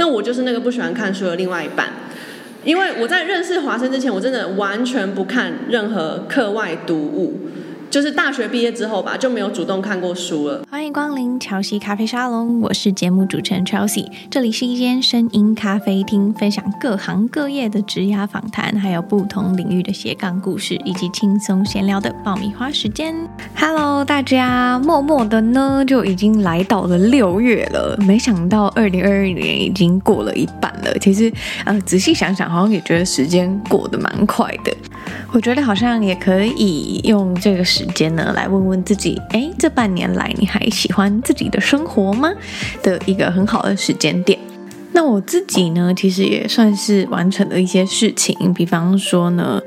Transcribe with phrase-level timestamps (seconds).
[0.00, 1.90] 那我就是那个不喜欢看书的另外一半，
[2.64, 7.38] 因为我在认识华生之前，我真的完全不看任何课外读物。
[7.90, 10.62] 就是大学毕业之后吧，就没有主动看过书了。
[10.70, 14.06] 欢迎光临乔西咖啡沙龙，我是节目主持人 Chelsea。
[14.30, 23.12] 这里是一间声音咖啡厅，分享各行各业的职涯访谈，还有不同领域的斜杠故事，以及轻松闲聊的爆米花时间。
[23.56, 30.96] Hello，大家，默默的呢就已经来到了六月了，没想到二零二二年已经过了一半了。
[31.00, 31.32] 其实，
[31.64, 34.72] 呃，仔细想想，好像也觉得时间过得蛮快的。
[35.32, 42.30] 我觉得好像也可以用这个时时间呢，来问问自己，诶，这半年来你还喜欢自己的生活吗？
[42.82, 44.38] 的一个很好的时间点。
[44.92, 49.58] 那我自己呢，其实也算是完成了一些事情，比方说呢，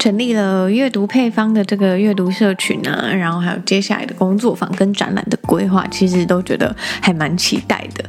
[0.00, 8.04] 成立了阅读配方的这个阅读社群啊，然后还有接下来的工作坊跟展览的规划，其实都觉得还蛮期待的。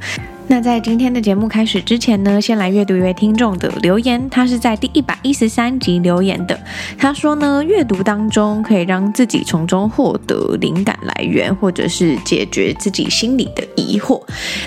[0.47, 4.29] 那在今天的节目开始之前呢，先来阅读一位听众的留言。
[4.29, 6.59] 他是在第一百一十三集留言的。
[6.97, 14.21] 他说呢，阅读当中可以让自己从中获得灵感来源，或者是解决自己心里的疑惑。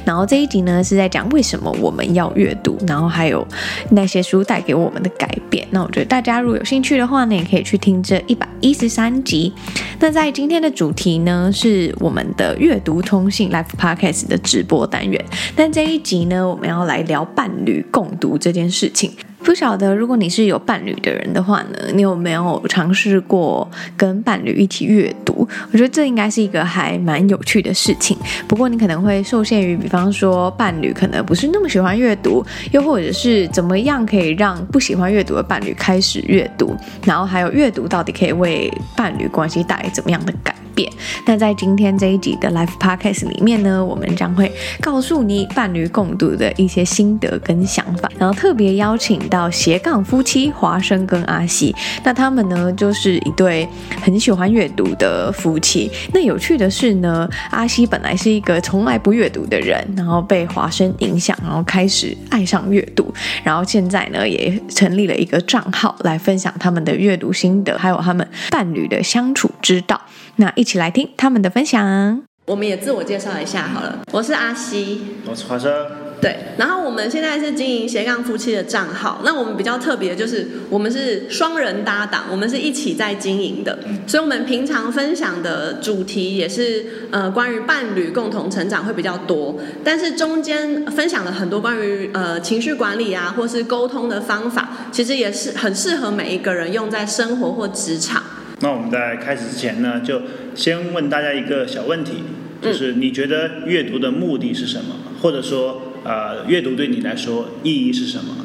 [0.07, 3.47] 然后这一集呢是在讲为什么我们要阅读，然后还有
[3.91, 5.69] 那些书带给我们的改变。
[5.71, 9.53] 那我觉得大家如果有兴趣的话呢，也可以去听这一百一十三集。
[10.01, 15.23] 那在今天的主题呢，是我们的阅读通信 Life Podcast 的直播单元。
[15.57, 19.11] 那但这一集呢，我们要来聊伴侣共读这件事情。
[19.45, 25.47] 不晓得，如果你是有伴侣的人的话呢，你有没有尝试过跟伴侣一起阅读？
[25.71, 28.17] 我觉得这应该是一个还蛮有趣的事情。
[28.49, 36.75] 不过你可能会受限于，比方说伴侣可能不是那么喜欢阅读，又或者是怎么样可以让不喜欢阅读的伴侣开始阅读，
[37.05, 40.91] 然后还有阅读到底可以为伴侣关系带来怎么样的改变？
[41.27, 51.75] 那在今天这一集的 Life Podcast 里面呢，我们将会告诉你伴侣共读的一些心得跟想法，然后特别邀请到斜杠夫妻华生跟阿西，
[52.05, 53.69] 那他们呢就是一对
[54.01, 55.91] 很喜欢阅读的夫妻。
[56.13, 63.13] 那有趣的是呢，阿西本来是一个从来不阅读的人，然后被华生影响，然后开始爱上阅读，
[63.43, 70.01] 然后现在呢也成立了一个账号来分享他们的阅读心得，还有他们伴侣的相处之道。
[70.37, 72.34] 那一起来听他们的分享。
[72.47, 75.73] 我们也自我介绍一下好了，我是阿西，我是华生。
[76.21, 79.23] 对，然后我们现在是经营斜杠夫妻的账号。
[79.25, 83.79] 那我们比较特别的就是，我们是双人搭档，我们是一起在经营的。
[84.07, 98.23] 所以，我们平常分享的主题也是呃关于伴侣共同成长会比较多，但是中间分享了很多关于呃情绪管理啊，或是沟通的方法，其实也是很适合每一个人用在生活或职场。
[98.61, 100.23] 那我们在开始之前呢，就
[100.55, 102.25] 先问大家一个小问题，
[102.61, 104.97] 就是你觉得阅读的目的是什么？
[105.21, 105.83] 或者说？
[106.05, 108.37] 呃，阅读对你来说意义是什么？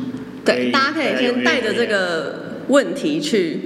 [0.46, 3.60] 对，大家可以先带着这个问题去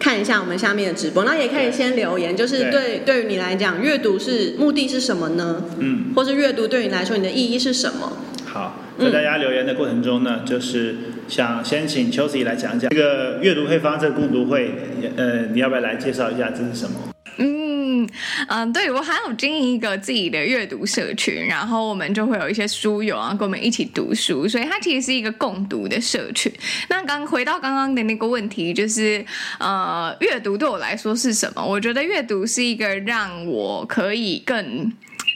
[0.00, 5.62] 看一下我们下面的直播，那也可以先留言，就是对对于你来讲，阅读是目的是什么呢？
[5.78, 8.14] 嗯，或是阅读对你来说你的意义是什么？
[8.44, 10.96] 好，在大家留言的过程中呢，嗯、就是
[11.28, 14.72] 想先请 Chelsea 来讲讲这个阅读配方这个共读会，
[15.16, 16.98] 呃，你要不要来介绍一下这是什么？
[17.40, 18.08] 嗯
[18.48, 26.52] 嗯，对，我还有经营一个自己的阅读社群，然后我们就会有一些书友啊，跟我们一起读书，所以它其实是一个共读的社群。
[26.88, 29.24] 那刚回到刚刚的那个问题，就是
[29.60, 31.64] 呃，阅读对我来说是什么？
[31.64, 34.92] 我觉得阅读是一个让我可以更。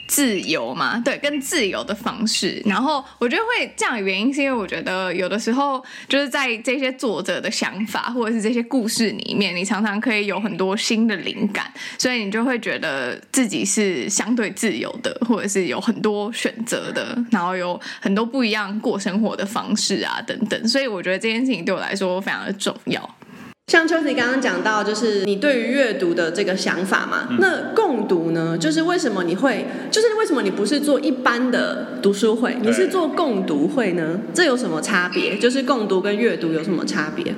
[0.07, 2.61] 自由嘛，对，更自由的方式。
[2.65, 20.67] 然后我觉得会这样的原因，是因为我觉得有的时候就是在这些作者的想法或者是这些故事里面，你常常可以有很多新的灵感，所以你就会觉得自己是相对自由的，或者是有很多选择的，然后有很多不一样过生活的方式啊，等等。
[20.67, 23.15] 所以我觉得这件事情对我来说非常的重要。
[23.67, 28.57] 像秋子刚刚讲到，就是你对于阅读的这个想法嘛，嗯、那共读呢？
[28.57, 34.19] 就是为什么你会，就是为什么你不是做一般的读书会，你是做共读会呢？
[34.33, 35.37] 这有什么差别？
[35.37, 37.33] 就是共读跟阅读有什么差别？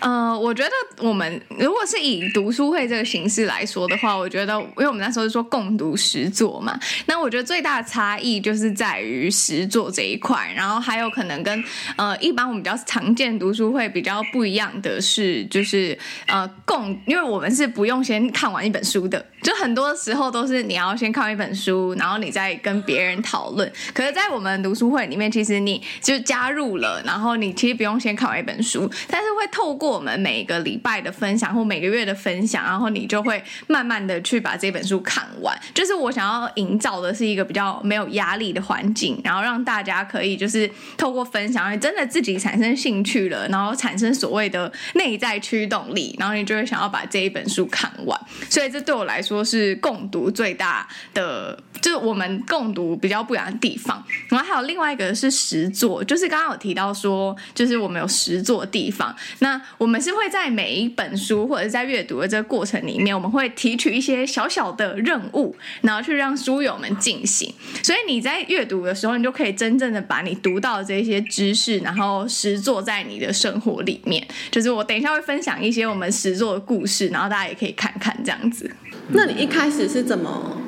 [0.00, 0.70] 呃，我觉得
[1.06, 11.64] 我们如果是以读书会这个形式来说的话，我觉得，因为我们那时候是说共读十作嘛，那我觉得最大的差异就是在于十作这一块，然后还有可能跟
[11.96, 23.70] 呃一般我们比较常见读书会比较不一样的是，就是呃共，因为我们是不用先看完一本书的，就很多时候都是你要先看一本书，然后你再跟别人讨论。
[23.92, 35.58] 可是，在我们读书会里面，其实你就加入了，然后你其实不用先看完一本书，但是会透过我们每个礼拜的分享或每个月的分享，然后你就会慢慢的去把这本书看完。
[35.74, 48.20] 就是我想要营造的是一个比较没有压力的环境，然后让大家可以就是透过分享，真的自己产生兴趣了，然后产生所谓的内在驱动力，然后你就会想要把这一本书看完。
[48.48, 54.04] 所以这对我来说是共读最大的，就是我们共读比较不一样的地方。
[54.28, 67.50] 然后还有另外一个是实作，就是刚刚有提到说，就是我们有实作地方，那我们是会在每一本书或者是在阅读的这个过程里面，我们会提取一些小小的任务，然后去让书友们进行。
[67.82, 74.22] 所以你在阅读的时候，你就可以真正的把你读到的这些知识，然后实作在你的生活里面。
[74.50, 78.70] 就是我等一下会分享一些我们实作的故事，然后大家也可以看看这样子。
[79.12, 80.60] 那你一开始是怎么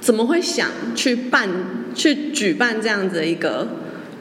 [0.00, 1.46] 怎么会想去办
[1.94, 3.68] 去举办这样子的一个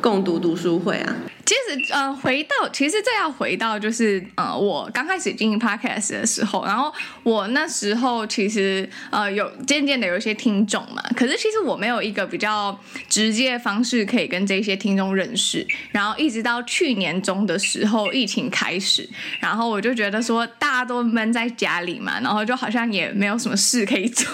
[0.02, 1.16] 共读读书会啊？
[1.46, 12.76] 其实，呃，回到其实这要回到就是，呃，我刚开始经营 podcast 的时候，然后我那时候其实，呃，有渐渐的有一些听众嘛，可是其实我没有一个比较
[13.08, 19.08] 直接的方式可以跟这些听众认识，然后一直到去年中的时候，疫情开始，
[19.40, 24.26] 然后我就觉得说大家都闷在家里嘛，然后就好像也没有什么事可以做，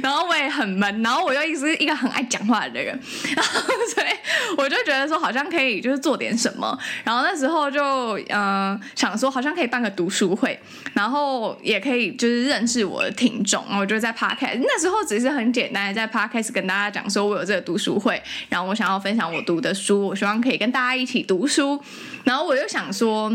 [0.00, 2.96] 然后我也很闷，然后我又一直一个很爱讲话的人，
[3.34, 3.60] 然 后
[3.92, 6.27] 所以我就觉得说好像可以就是做点。
[6.36, 6.78] 什么？
[7.04, 10.58] 然后那时候就嗯、想说，好像可以办个读书会，
[10.94, 13.64] 然后也可以就是认识我的听众。
[13.66, 21.80] 然后我就在 Podcast 那时候只是很简单的在 Podcast 跟大家讲说，我有这个读书会，然后我想要分享我读的书，我希望可以跟大家一起读书。
[22.24, 23.32] 然后我又想说。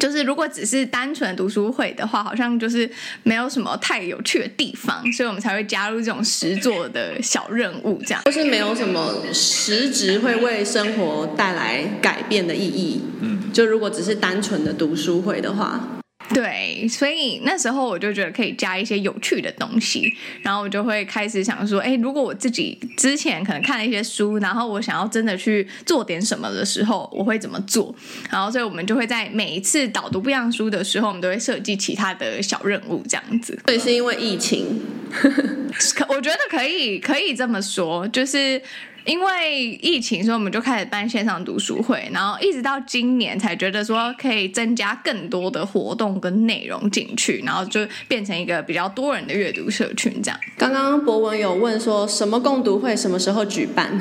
[0.00, 2.88] 就是如果只是单纯的读书会的话，好像就是
[3.22, 8.22] 没有什么太有趣的地方，所以我们才会加入这种实作的小任务，这样。
[8.24, 13.02] 就是没有什么实质会为生活带来改变的意义。
[13.20, 15.88] 嗯，就如果只是单纯的读书会的话。
[16.34, 27.94] 对，所以那时候我就觉得可以加一些有趣的东西，然后我就会开始想说，哎，如果我自己之前可能看了一些书，然后我想要真的去做点什么的时候，我会怎么做？
[28.30, 33.58] 然后所以我们就会在每一次导读不一样书的时候，我们都会设计其他的小任务，这样子。
[33.64, 34.82] 对是因为疫情，
[35.94, 38.60] 可我觉得可以可以这么说，就是。
[39.04, 50.40] 因为疫情，所以我们就开始办线上读书会，然后一直到今年才觉得说可以增加更多的活动跟内容进去，然后就变成一个比较多人的阅读社群这样。
[50.56, 53.92] 刚刚博文有问说什么共读会什么时候举办，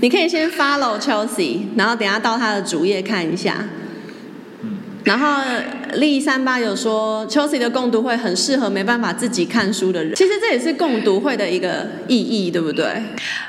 [0.00, 3.64] 你可以先 follow Chelsea，然后等下到他的主页看一下。
[5.04, 5.42] 然后
[5.92, 10.14] 丽三八有说 c h e l s e 的共读会很适合没办法自己看书的人。
[10.14, 13.02] 其实这也是共读会的一个意义，对不对？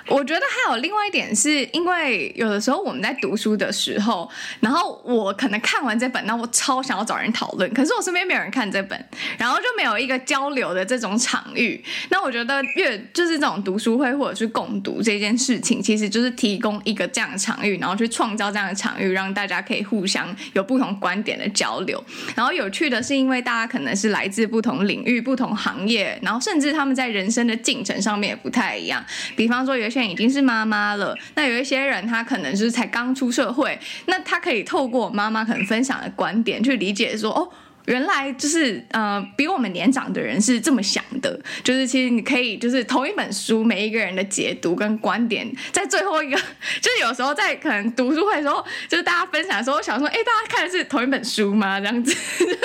[0.08, 4.30] 我觉得还有另外一点，是因为有的时候我们在读书的时候，
[4.60, 9.06] 然后我可能看完这本，那我超想要找人讨论，可是我身边没有人看这本，
[9.38, 11.82] 然后就没有一个交流的这种场域。
[12.10, 22.04] 那我觉得越就是这种读书会或者是共读这件事情，其实就是提供一个这样的场域，然后去创造这样的场域，让大家可以互相有不同观点的交流，
[22.36, 29.04] 然后有趣的是，因为大家可能是来自不同领域、不同行业，然后甚至他们在人生的进程上面也不太一样。
[29.36, 37.50] 比方说，有些人已经是妈妈了，那有一些人他可能就是才刚出社会，那他可以透过妈妈可能分享的观点去理解说，哦。
[37.86, 46.38] 原来就是呃，比我们年长的人是这么想的，就是其实你可以就是同一本书，每一个人的解读跟观点，在最后一个，
[46.80, 51.80] 就是有时候在可能读书会的时候，就是大家分享的时候，我想说，哎，大家看的是同一本书吗？
[51.80, 52.58] 这样子，就是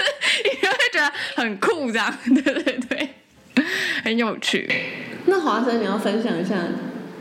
[0.44, 3.08] 你会觉得很酷，这样，对对对，
[4.04, 4.70] 很有趣。
[5.24, 6.56] 那华生，你要分享一下，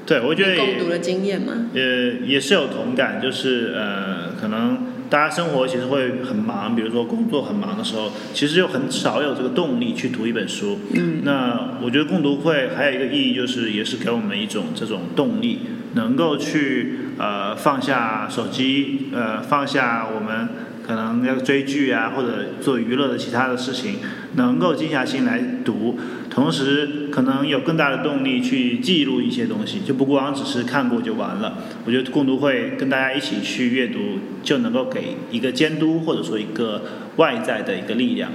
[0.05, 1.69] 对我觉得共读的经验吗？
[1.73, 1.81] 呃，
[2.25, 4.94] 也是有同感，就是呃，可能。
[5.15, 10.77] 大家生活其实会很忙，比如说工作很忙的时候，其实就很少有这个动力去读一本书。
[10.93, 15.61] 嗯，那我觉得共读会还有一个意义，就是也是给我们一种这种动力，
[15.93, 20.49] 能够去呃放下手机，呃放下我们
[20.85, 23.99] 可能要追剧啊或者做娱乐的其他的事情，
[24.35, 25.97] 能够静下心来读。
[26.35, 31.59] 同时可能有更大的动力去记录一些东西，就不光只是看过就完了。
[31.85, 36.83] 我觉得共读会跟大家一起去阅读，就能够给一个监督或者说一个
[37.15, 38.29] 外在的一个力量。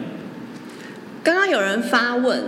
[1.23, 2.43] 刚刚有人发问，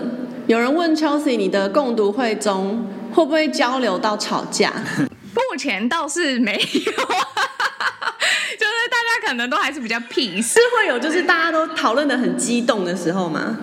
[0.47, 4.73] 有人问 Chelsea，你的共读会中会不会交流到吵架？
[5.53, 6.95] 目前倒是没有， 就是
[8.91, 13.59] 大家可能都还是比较 peace，是会有就是大家都讨论的很激动的时候吗？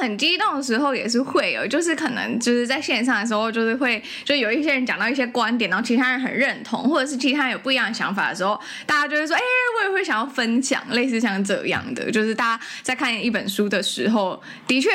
[0.00, 9.42] 很激动的时候也是会有，就是可能就是在线上的时候，就是会就有一些人讲到一些观点，然后其他人很认同，或者是其他人有不一样的想法的时候，大家就会说，哎，
[9.78, 14.90] 我也会想要分享，类似像这样的，就是大家在看一本书的时候，的确。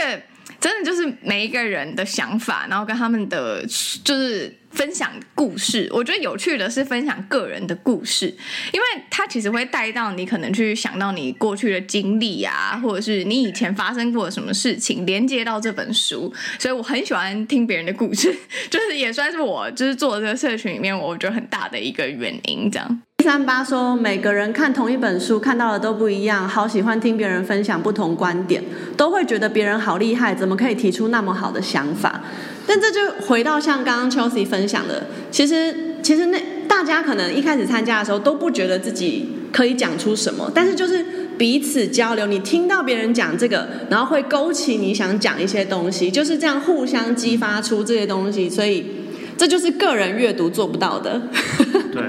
[0.60, 3.66] 真的就是每一个人的想法，然后跟他们的
[4.04, 5.90] 就是分享故事。
[5.92, 8.28] 我觉得有趣的是分享个人的故事，
[8.72, 16.34] 因为它其实会带到你可能去想到你过去的经历啊，或者是你以前发生过什么事情，连接到这本书。
[16.60, 18.36] 所以我很喜欢听别人的故事，
[18.70, 23.02] 就是也算是我就是做这个社群里面我觉得很大的一个原因，这样。
[23.22, 28.64] 三八说，每个人看同一本书看到的都不一样，好喜欢听别人分享不同观点，
[28.98, 32.22] 都会觉得别人好厉害，怎么可以提出那么好的想法？
[32.66, 41.04] 但这就回到像刚刚 Chelsea 分享的，其实其实那大家可能一开始参加的时候都不觉得自己可以讲出什么，但是就是
[41.38, 48.86] 彼此交流，你听到别人讲这个，然后会勾起你想讲一些东西，就是这样互相激发出这些东西，所以
[49.38, 51.22] 这就是个人阅读做不到的。
[51.92, 52.04] 对。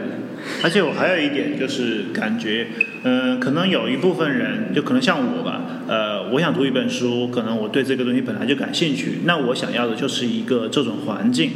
[0.63, 2.69] 而且我还有一点就是感觉，
[3.03, 11.51] 嗯、呃，可能有一部分人，就可能像我吧，呃，我想读一本书，可能我对这个东西本来就感兴趣，那我想要的就是一个这种环境。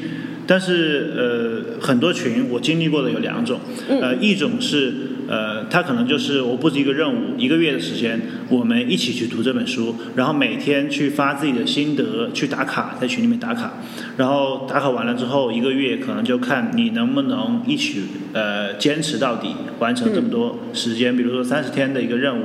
[0.49, 3.59] 但是呃，很多群我经历过的有两种，
[3.89, 4.93] 呃，一种是
[5.29, 13.75] 呃，他可能就是我布置一个任务，一个月的时间，我们一起去读这本书，然后每天去发自己的心得，去打卡，在群里面打卡，
[14.17, 18.03] 然后打卡完了之后，一个月可能就看你能不能一起
[18.33, 22.45] 呃坚持到底，完成这么多时间，比如说三十天的一个任务。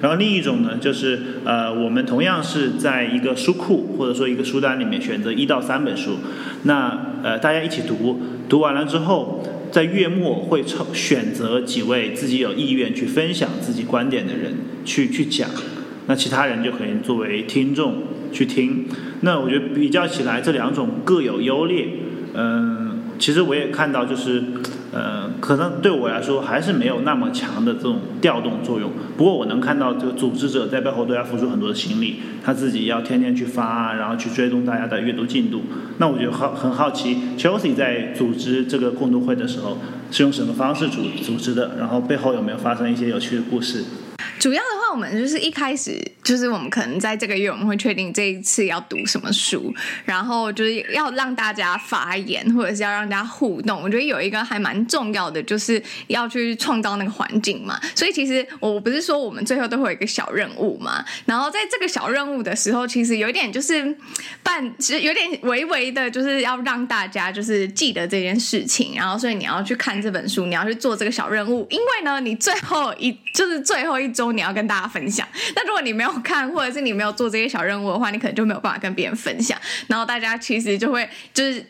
[0.00, 6.16] 然后另一种呢，就是呃，我们同样是在一个书库或者说一个书单里面选择一到三本书，
[6.64, 9.40] 那呃大家一起读，读完了之后，
[9.72, 15.48] 在月末会抽选择几位自己有意愿去分享自己观点的人去去讲，
[16.06, 18.84] 那其他人就可以作为听众去听。
[19.22, 21.88] 那我觉得比较起来，这两种各有优劣，
[22.34, 24.42] 嗯、其实我也看到，就是，
[24.92, 28.90] 呃，可能对我来说还是没有那么强的这种调动作用。
[29.16, 35.62] 不过我能看到，这个组织者在背后都要付出很多的心力，他自己要天天去发，然后去追踪大家的阅读进度。
[35.96, 39.78] 那我就好很好奇，Chelsea 在组织这个共读会的时候
[40.10, 41.76] 是用什么方式组组织的？
[41.78, 43.84] 然后背后有没有发生一些有趣的故事？
[44.38, 49.72] 主要的话，我们就是一开始就是我们可能在这个月我们会确定这一次要读什么书，
[50.04, 53.82] 然后就是要让大家发言，或者是要让大家互动。
[53.82, 57.80] 我觉得有一个还蛮重要的，就是要去创造那个环境嘛。
[57.94, 63.96] 所以其实我不是说我们最后都会有一个小任务嘛，然后在这个小任务的时候，其实有一点就是
[64.42, 68.94] 半，其实有点微微的，就是要让大家就是记得这件事情。
[68.94, 74.32] 然后所以你要去看这本书，你要去做这个小任务，因为呢，你最后一就是最后一周。
[74.32, 79.58] 你要跟大家分享，那如果你没有看，或者是你没有做这些小任务的话，你可能就没有办法跟别人分享。
[79.86, 81.64] 然后大家其实就会就是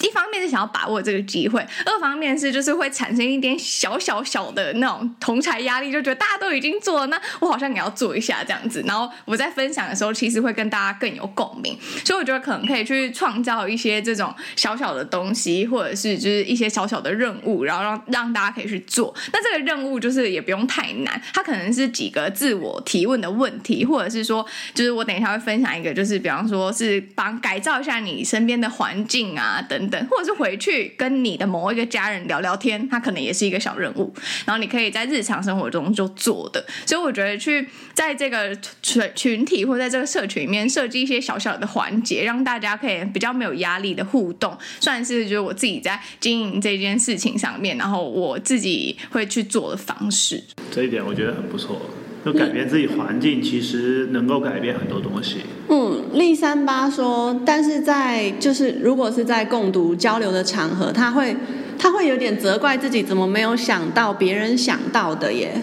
[0.00, 8.82] 一方面是想要把握这个机会，二方面是就是会产生一点小小小的那种同才压力，就觉得大家都已经做了，那我好像也要做一下这样子。
[8.86, 19.14] 然后我在分享的时候，其实会跟大家更有共鸣，所以我觉得可能可以去创造一些这种小小的东西，或者是就是一些小小的任务，然后让让大家可以去做。
[19.34, 22.06] 那这个任务就是也不用太难，它可能是几。
[22.06, 34.12] 几个自我提问的问题，或者是说，就是我等一下会分享一个，就是比方说是帮改造一下你身边的环境啊，等等等，或者是回去跟你的某一个家人聊聊天，他可能也是一个小任务，
[34.46, 36.64] 然后你可以在日常生活中就做的。
[36.86, 50.42] 所以我觉得去在这个群群体或在这个社群里面设计一些小小的环节，让大家可以比较没有压力的互动，算是就是我自己在经营这件事情上面，然后我自己会去做的方式。
[50.70, 51.80] 这一点我觉得很不错。
[52.26, 55.36] 就改变自己环境，其实能够改变很多东西。
[55.68, 61.36] 嗯，丽三八说，但是在就是如果是在共读交流的场合，他会
[61.78, 65.62] 他会有点责怪自己，怎么没有想到别人想到的耶？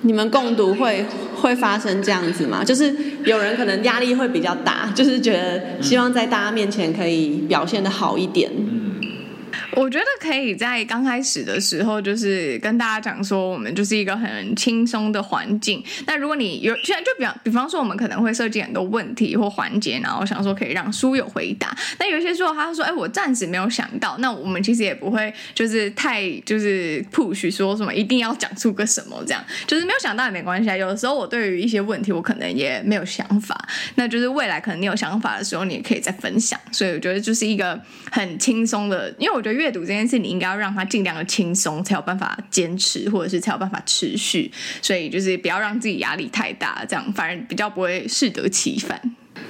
[0.00, 1.04] 你们共读会
[1.36, 2.64] 会发生这样子吗？
[2.64, 2.94] 就是
[3.26, 8.50] 有人可能压力会比较大，就是觉得希望在大家面前可以表现的好一点。
[8.50, 8.87] 我
[9.78, 15.80] 我觉得可以在刚开始的时候，就是跟大家讲说，我们就是一个很轻松的环境。
[16.04, 21.72] 那如果你有现在就比方比方说，我们可能会设计很多问题或环节，然后想说可以让书友回答。
[22.00, 30.76] 那有些时候他说：“哎，我暂时没有想到。”那我们其实也不会就是太就是 push 说什么一定要讲出个什么这样，就是没有想到也没关系啊。
[30.76, 33.56] 有的时候我对于一些问题，我可能也没有想法，
[33.94, 36.58] 那就是未来可能你有想法的时候，你也可以再分享。
[36.72, 37.80] 所以我觉得就是一个
[38.10, 39.67] 很轻松的，因为我觉得越。
[39.68, 44.50] 阅读这件事，你应该要让他尽量的轻松，才有办法坚持，或者是才有办法持续。
[44.80, 48.98] 所以就是不要让自己压力太大，这样反而比较不会适得其反。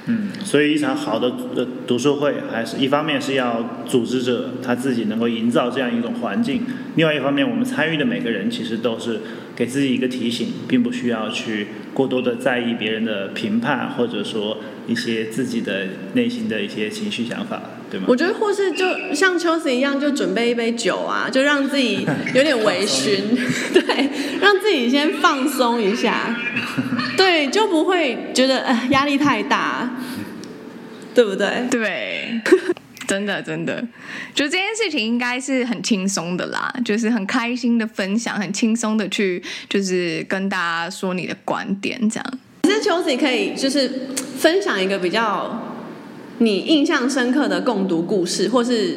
[0.07, 6.63] 嗯，所以一场好的呃读书会，还是一方面是要组织者他自己能够营造这样一种环境，
[6.97, 9.21] 另外一方面，我们参与的每个人其实都是
[9.55, 14.59] 给自己一个提醒，并不需要去过多的在意别人的评判，或者说
[14.89, 17.63] 一些自己的内心的一些情绪想法。
[17.91, 18.07] 对吗？
[18.09, 23.21] 我觉得或是就像秋子一样，就准备一杯酒啊，就让自己有点微醺，
[23.73, 26.37] 对，让自己先放松一下，
[27.17, 29.91] 对，就不会觉得呃压力太大，
[31.15, 31.67] 对不对？
[31.71, 32.41] 对，
[33.07, 33.83] 真的真的，
[34.35, 42.39] 就这件事情应该是很轻松的啦，就是很开心的分享，很轻松的去就是跟大家说你的观点，这样。
[42.65, 45.75] 其实秋子可以就是分享一个比较。
[46.39, 48.97] 你印象深刻的共读故事，或是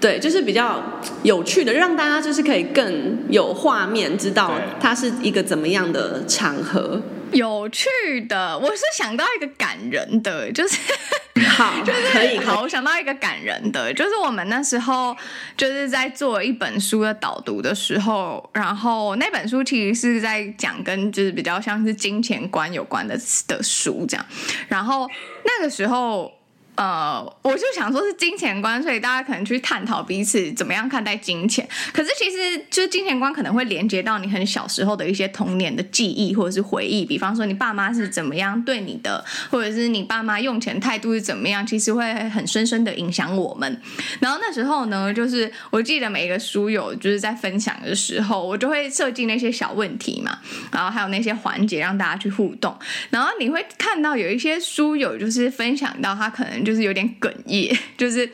[0.00, 7.00] 对，就是比较有趣的，让大家就是可以更有画面，知道它是一个怎么样的场合。
[7.32, 7.88] 有趣
[8.28, 10.78] 的，我是想到一个感人的，就是
[11.48, 15.16] 好， 就是可以好，我想到一个感人的，就是我们那时候
[15.56, 23.18] 就是在做一本书的导读的时候，然后那本书其实是在讲跟就是比较像是金钱观有关的
[23.48, 24.24] 的书这样，
[24.68, 25.08] 然后
[25.44, 26.30] 那个时候。
[26.76, 31.68] 呃，我就想说，是金钱观，所以大家可能去探讨彼此怎么样看待金钱。
[31.92, 37.04] 可是其实，就是金钱观可能会连接到你很小时候的一些童年的记忆或者是回忆。
[37.04, 43.80] 比方说，你爸妈是怎么样对你的，或者是你爸妈用钱态度是怎么样，其实会很深深的影响我们。
[44.18, 50.40] 然后那时候呢，就是我记得每一个书友就是在分享的时候，我就会设计那些小问题嘛，
[50.72, 52.76] 然后还有那些环节让大家去互动。
[53.10, 56.63] 然后你会看到有一些书友就是分享到他可能。
[56.64, 58.28] 就是有点哽咽， 就是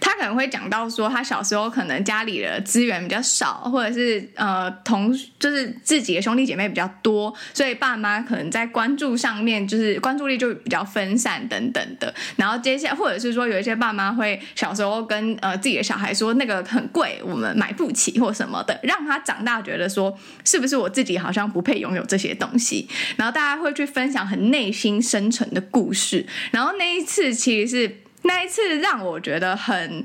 [0.00, 12.12] 他可能会讲到说，他小时候可能家里的资源比较少，或者是呃同就是自己的兄弟姐妹比较多，所以爸妈可能在关注上面就是关注力就比较分散等等的。
[12.36, 22.88] 然后接下来或者是说有一些爸妈会小时候跟呃自己的小孩说那个很贵，我们买不起或什么的，让他长大觉得说是不是我自己好像不配拥有这些东西。
[23.16, 26.26] 然后大家会去分享很内心深沉的故事。
[26.50, 27.59] 然后那一次其实。
[27.60, 30.04] 其实是那一次让我觉得很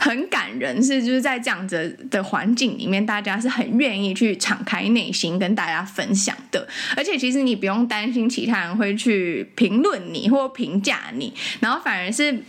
[0.00, 6.66] 很感人，是就是在这样子的环境里面，大家是很愿意去敞开内心跟大家分享的。
[6.96, 12.42] 而且其实你不用担心其他人会去评论你或评价你，然后反而是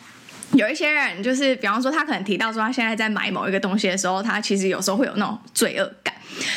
[0.53, 6.13] 有一些人，就是比方说他可能提到说他现在在买某一个东西的时候，他其实有时候会有那种罪恶感。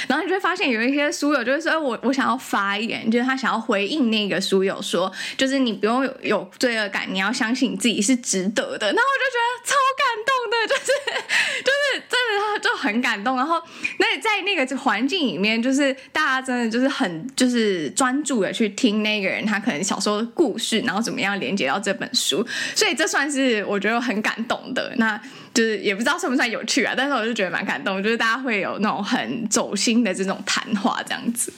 [0.08, 10.92] 然后你就会发现有一些书友就会说：“我我想要发言，就是他想要回应那个书友说，就是你不用有，有罪恶感，你要相信你自己是值得的。”然后我就觉得超感动的，就是
[11.64, 13.36] 就是真的就很感动。
[13.36, 13.60] 然后
[13.98, 24.92] 那在那个环境里面，就是大家真的就是很就是专注的去听那个人他可能小时候的故事，然后怎么样连接到这本书，所以这算是我觉得很感动的。
[24.96, 25.20] 那。
[25.54, 31.52] 就是也不知道算不算有趣啊，但是我就觉得蛮感动，就是大家会有那种很走心的这种谈话这样子。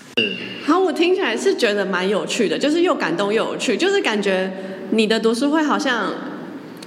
[0.67, 4.53] 好，我听起来是觉得蛮有趣的，就是又感动又有趣，就是感觉
[4.91, 6.13] 你的读书会好像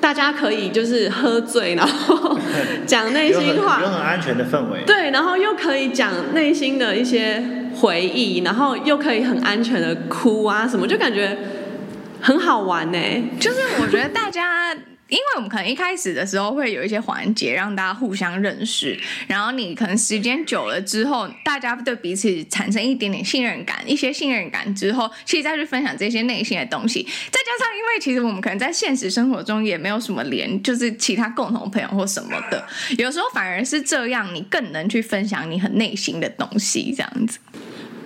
[0.02, 2.38] 大家可以就是喝醉，然后
[2.86, 4.84] 讲 内心话，有很安全的氛围。
[4.86, 7.42] 对，然后又可以讲内心的一些
[7.76, 11.38] 回忆，然后又可以很安全的哭啊什么，就感觉
[12.20, 13.00] 很好玩呢。
[13.40, 14.76] 就是我觉得大家。
[15.10, 32.68] 因为我们可能一开始的时候会有一些环节让大家互相认识，然后你可能时间久了之后，大家对彼此产生一点点信任感，一些信任感之后，其实再去分享这些内心的东西，再加上因为其实我们可能在现实生活中也没有什么连，就是其他共同朋友或什么的，
[32.98, 37.40] 有时候反而是这样，你更能去分享你很内心的东西，这样子。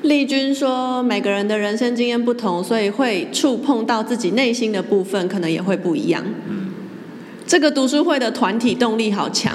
[0.04, 6.24] 丽君说，每个人的人生经验不同，所以会触碰到自己内心的部分，可能也会不一样。
[7.52, 9.54] 这个读书会的团体动力好强，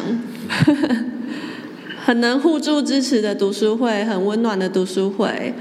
[2.04, 5.54] 很能互助支持的读书会，很温暖的读书会。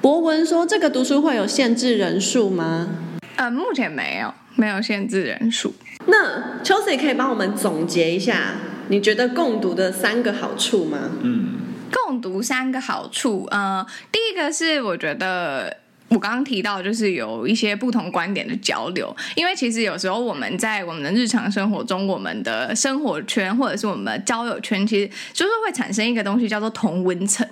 [0.00, 2.90] 博文说：“这个读书会有限制人数吗？”
[3.34, 5.74] 呃，目前没有，没有限制人数。
[6.06, 8.52] 那 Chelsea 可以帮我们总结一下，
[8.86, 11.10] 你觉得共读的三个好处吗？
[11.22, 11.54] 嗯，
[11.90, 15.78] 共读三个好处，呃，第一个是我觉得。
[16.10, 27.46] 我刚刚提到，就是有一些不同观点的交流，因为其实有时候我们在我们的日常生活中，我们的生活圈或者是我们的交友圈，其实就是会产生一个东西叫做同温层，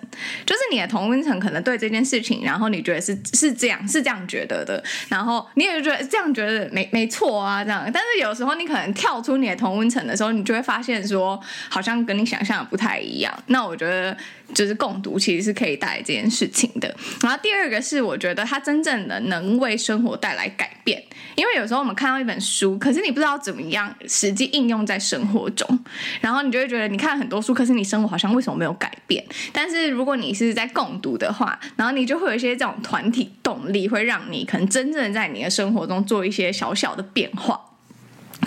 [0.44, 13.32] 就是你的同温层可能对这件事情，然后你觉得是是这样是这样觉得的，然后你也觉得这样觉得没没错啊这样，但是有时候你可能跳出你的同温层的时候，你就会发现说好像跟你想象的不太一样。
[13.46, 14.16] 那我觉得。
[14.54, 16.88] 就是共读其实是可以带来这件事情的。
[17.20, 21.02] 然后第二个是，我觉得它真正的能为生活带来改变。
[21.36, 25.78] 因为有时候我们看到一本书，可是你不知道怎么样实际应用在生活中，
[26.20, 29.24] 然后你就会觉得你看很多书，可是你生活好像为什么没有改变？
[29.52, 37.67] 但是如果你是在共读的话，然后你就会有一些这种团体动力，会让你可能真正在你的生活中做一些小小的变化。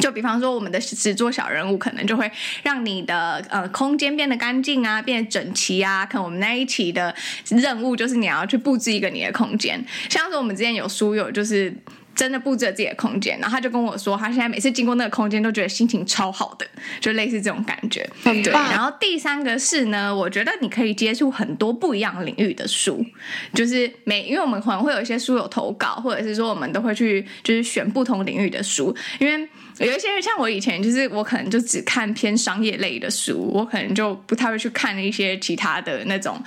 [0.01, 2.29] 就比方说，我们的实作小人物可能就会
[2.63, 6.05] 让你的呃空间变得干净啊，变得整齐啊。
[6.05, 7.15] 可能我们那一期的
[7.49, 11.73] 任务就是你要去布置一个你的空间，像是我们之前有书友就是
[12.15, 16.67] 真的布置了自己的空间，然后他就跟我说，他现在每次经过那个空间都觉得心情超好的，
[16.99, 18.07] 就类似这种感觉。
[18.23, 18.51] 对。
[18.51, 23.05] 然后第三个是呢，我觉得你可以接触很多不一样领域的书，
[23.53, 29.47] 就是每因为我们可能会有一些书有投稿，或者是说我们都会去就是选不同领域的书，因为。
[29.79, 36.39] 有一些像我以前，就是我可能就只看偏商业类的书，我可能就不太会去看一些其他的那种，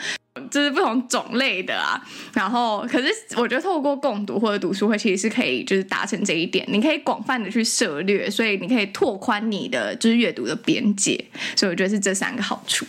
[0.51, 2.01] 就是不同种类的啊。
[2.33, 6.67] 然后，可是我觉得透过共读或者读书会，其实是可以就是达成这一点。
[6.69, 11.25] 你可以广泛的去涉略，所以你可以拓宽你的就是阅读的边界。
[11.57, 12.85] 所以我觉得是这三个好处。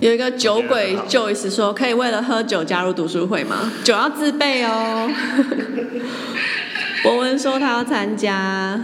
[0.00, 3.72] 有一个酒鬼 Joyce 说，可以为了喝酒加入读书会吗？
[3.82, 5.10] 酒要自备哦。
[7.02, 8.78] 博文说他要参加。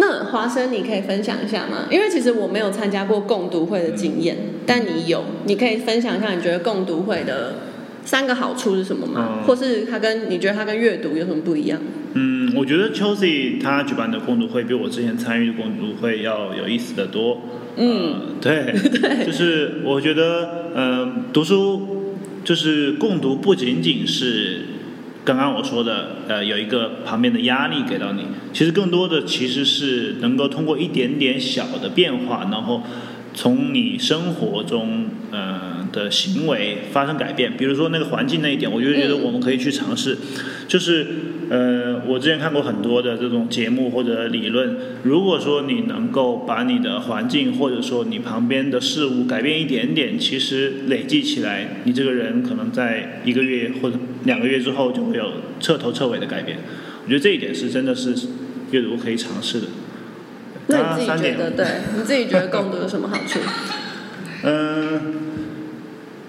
[0.00, 1.86] 那华生，你可以分享一下吗？
[1.90, 7.54] 因为其实我没有参加过共读会的经验，但你有，你可以分享一下你觉得共读会的
[8.04, 9.40] 三个好处是什么吗？
[9.40, 11.80] 嗯、或是他跟你觉得他跟阅读有什么不一样？
[12.14, 17.42] 嗯，我觉得 Chelsea 他举办的共读会比我之前参与的共读会要有意思的多。
[17.76, 24.60] 嗯，呃、对， 对，就是我觉得，嗯、呃，读书就是共读，不仅仅是。
[25.28, 28.22] 刚刚我说的，呃，有一个旁边的压力给到你，
[28.54, 32.82] 其实更多的其实是能够通过一点点小的变化，然后
[33.34, 35.04] 从你生活中，
[35.98, 37.56] 的行为发生改变。
[37.56, 40.16] 比如说那个环境那一点，我就觉得我们可以去尝试，
[40.68, 41.06] 就是。
[41.50, 44.76] 呃，我之前看过很多的这种节目或者理论。
[45.02, 55.24] 如果说你能够把你的环境或者说你旁边的事物改变一点点，其实累计起来，你这个人可能在一个月或者两个月之后就会有
[55.58, 56.58] 彻头彻尾的改变。
[57.04, 58.14] 我觉得这一点是真的是
[58.70, 59.66] 阅读可以尝试的。
[60.66, 61.52] 那你自己觉得？
[61.52, 63.38] 对，你自己觉得共读有什么好处？
[64.42, 64.52] 嗯、
[64.92, 65.00] 呃。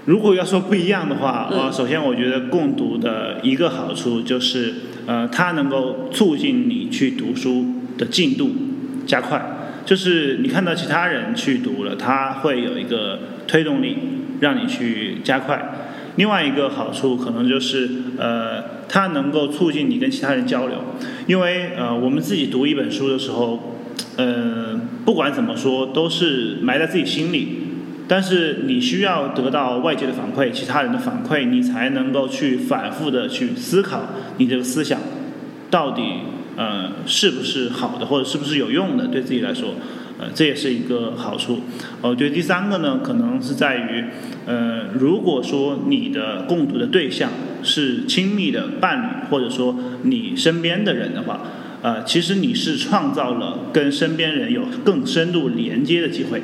[0.09, 4.73] 如果要说不一样的话，啊、嗯，首先我觉得共读的一个好处就是，
[5.05, 7.63] 呃，它能够促进你去读书
[7.95, 8.49] 的进度
[9.05, 9.39] 加快。
[9.85, 13.97] 就是你看到其他人去读了，它会有一个推动力，
[14.39, 15.75] 让你去加快。
[16.15, 20.85] 另外一个好处可能就是，呃，它能够促进你跟其他人交流，
[21.27, 23.77] 因为呃，我们自己读一本书的时候，
[24.17, 27.59] 呃，不管怎么说，都是埋在自己心里。
[28.09, 34.01] 但是你需要得到外界的反馈，其他人的反馈，你才能够去反复的去思考
[34.37, 34.99] 你这个思想
[35.69, 36.01] 到底
[36.57, 39.75] 呃是不是好的，或者是不是有用的，对自己来说，
[40.19, 41.61] 呃这也是一个好处。
[42.01, 44.05] 我觉得第三个呢，可能是在于
[44.47, 47.29] 呃如果说你的共读的对象
[47.61, 51.41] 是亲密的伴侣，或者说你身边的人的话，
[51.83, 56.41] 呃其实你是创造了跟身边人有更深度连接的机会。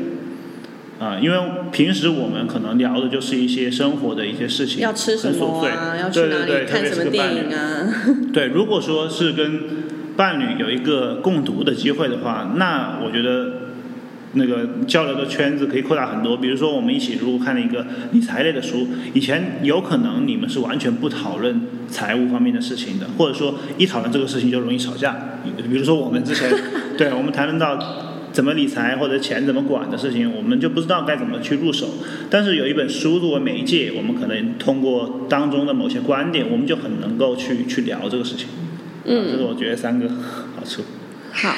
[0.98, 1.38] 啊，因为
[1.74, 7.94] 平时我们可能聊的就是一些生活的一些事情，要吃什么啊，要去哪里看什么电影啊。
[8.32, 9.60] 对，如果说是跟
[10.16, 13.52] 伴侣有一个共读的机会的话，那我觉得
[14.36, 16.38] 那个交流的圈子可以扩大很多。
[16.38, 25.18] 比如说，我们一起如果看了一个理财类的书，以前有可能你们是完全不讨论财务方面的事情的，或者说一讨论这个事情就容易吵架。
[25.70, 26.50] 比如说我们之前，
[26.98, 27.78] 对，我们谈论到。
[28.36, 31.88] 怎么理财或者钱怎么管的事情，我们就不知道该怎么去入手。
[32.30, 38.50] 但是有一本书作为媒介，我们可能通过当中的某些观点，我们就很能够去去聊这个事情。
[39.06, 40.84] 嗯，这是我觉得三个好处。
[41.32, 41.56] 好，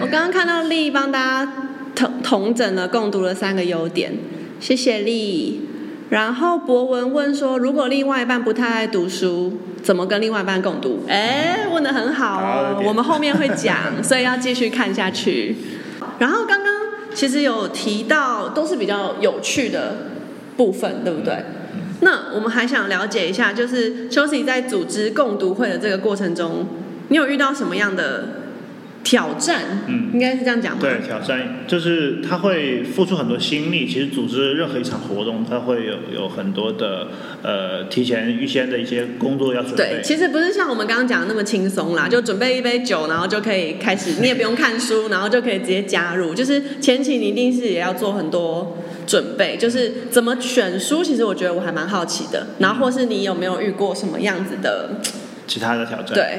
[0.00, 1.52] 我刚刚看到丽帮大家
[1.96, 4.12] 统统整了共读了三个优点，
[4.60, 5.67] 谢谢丽。
[6.10, 11.04] 然后博文问说，如果另外一半不太爱读书，怎么跟另外一半共读？
[11.06, 15.56] 哎，问的很好哦，我们后面会讲，所以要继续看下去。
[16.18, 16.74] 然后刚刚
[17.14, 19.96] 其实有提到都是比较有趣的
[20.56, 21.44] 部分，对不对？
[22.00, 26.66] 那我们还想了解一下，就是 Chelsea 在组织共读会的这个过程中，
[27.08, 28.37] 你有遇到什么样的
[29.04, 29.84] 挑战？
[29.86, 30.80] 嗯，应该是这样讲吧？
[30.82, 33.86] 对，挑战就是他会付出很多心力。
[33.86, 37.08] 其实组织任何一场活动，他会有有很多的
[37.42, 39.76] 呃提前预先的一些工作要准备。
[39.76, 46.34] 对，其实不是像我们刚刚讲的那么轻松啦，就准备一杯酒，然后就可以开始，你也不用看书，然后就可以直接加入。
[46.34, 48.76] 就是前期你一定是也要做很多。
[49.06, 52.48] 准备就是怎么选书，其实我觉得我还蛮好奇的。
[52.58, 55.00] 然后或是你有没有遇过什么样子的
[55.46, 56.12] 其他的挑战？
[56.12, 56.38] 对。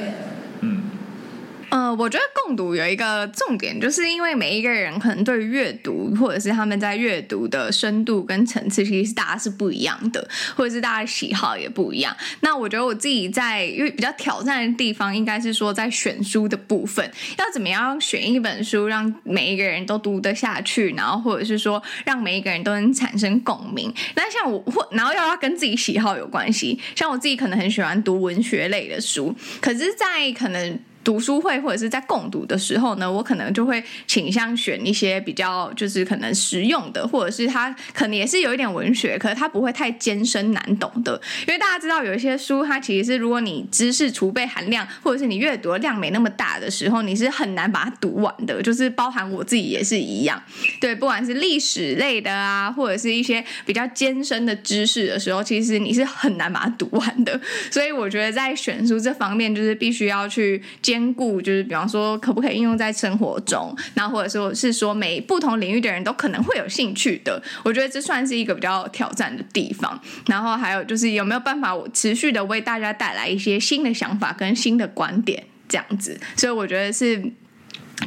[1.70, 12.14] 呃，我觉得共读有一个重点，就是因为每一个人可能对于阅读，或者是他们在阅读的深度跟层次，其实大家是不一样的，或者是大家喜好也不一样。
[12.40, 23.92] 那我觉得我自己在因为比较挑战的地方，应该是说在选书的部分，要怎么样选一本书，让每一个人都读得下去，然后或者是说让每一个人都能产生共鸣。
[24.16, 30.78] 那像我或然后又要跟自己喜好有关系，像我自己可能很喜欢读文学类的书，可是，在可能。
[31.02, 41.18] 读书会或者是在共读的时候呢，我可能就会倾向选一些比较就是可能实用的，或者是它可能也是有一点文学，可是它不会太艰深难懂的。
[41.48, 48.60] 因为大家知道有一些书，它其实是如果你知识储备含量或者是你阅读的量没那么大的时候，你是很难把它读完的。
[48.60, 50.42] 就是包含我自己也是一样，
[50.80, 57.40] 对，不管是历史类的啊，或者是一些比较艰深的知识的时候，其实你是很难把它读完的。
[57.70, 60.62] 所以我觉得在选书这方面，就是必须要去。
[60.90, 63.74] 兼兼顾就是，比方说，可不可以应用在生活中？
[63.94, 67.42] 然后或者说是说，每不同领域的人都可能会有兴趣的。
[67.64, 69.98] 我觉得这算是一个比较挑战的地方。
[70.26, 76.20] 然后还有就是，有没有办法持续的为大家带来一些新的想法跟新的观点，这样子。
[76.36, 77.32] 所以我觉得是。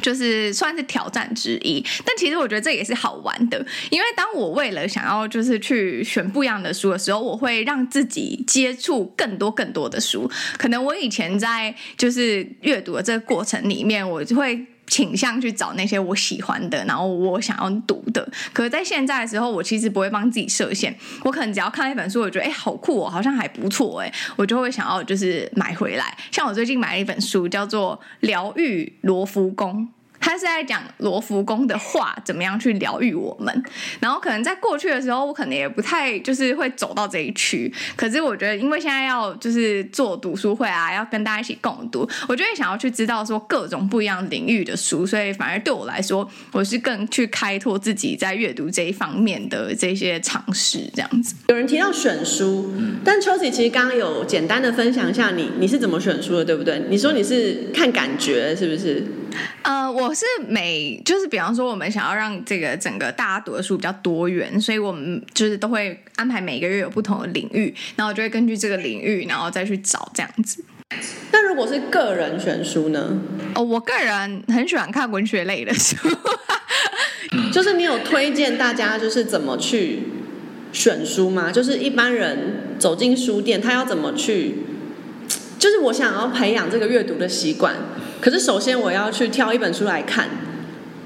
[0.02, 3.58] 就是算是挑战之一，但其实我觉得这也是好玩的，
[3.90, 10.30] 因为当我为了想要就是去选不一样的书的时候，我会让自己接触更多更多的书。
[10.58, 14.66] 可能我以前在就是阅读的这个过程里面，我就会。
[14.86, 18.26] 倾向去找那些我喜欢的，然后我想要读的。
[18.52, 20.94] 可是，在现在的时候，我其实不会帮自己设限。
[21.22, 26.16] 我可能只要看一本书，我觉得哎，好酷哦，好像还不错哎，我就会想要就是买回来。
[26.30, 29.88] 像我最近买了一本书，叫做《疗愈罗浮宫》。
[30.24, 33.62] 他是在讲罗浮宫的画怎么样去疗愈我们，
[34.00, 37.70] 然后可能在过去的时候，我可能也不太就是会走到这一区。
[37.94, 51.34] 可是我觉得，因为现在要就是做读书会啊，要跟大家一起共读，我就会想要去知道说各种不一样领域的书，所以反而对我来说，我是更去开拓自己在阅读这一方面的这些尝试，这样子。
[51.48, 52.72] 有人提到选书，
[53.04, 56.86] 但 Chelsea 其实刚刚有简单的分享一下你你是怎么选书的，对不对？
[56.88, 59.04] 你说你是看感觉，是不是？
[59.62, 70.64] 呃，我是每就是比方说，我们想要让这个整个大家读的书比较多元，所以我们就是都会安排每个月有不同的领域，然后就会根据这个领域，然后再去找这样子。
[71.32, 73.18] 那如果是个人选书呢？
[73.54, 75.96] 哦，我个人很喜欢看文学类的书，
[77.52, 80.04] 就是你有推荐大家就是怎么去
[80.72, 81.50] 选书吗？
[81.50, 84.54] 就是一般人走进书店，他要怎么去？
[85.58, 87.74] 就是我想要培养这个阅读的习惯。
[88.24, 90.26] 可是，首先我要去挑一本书来看。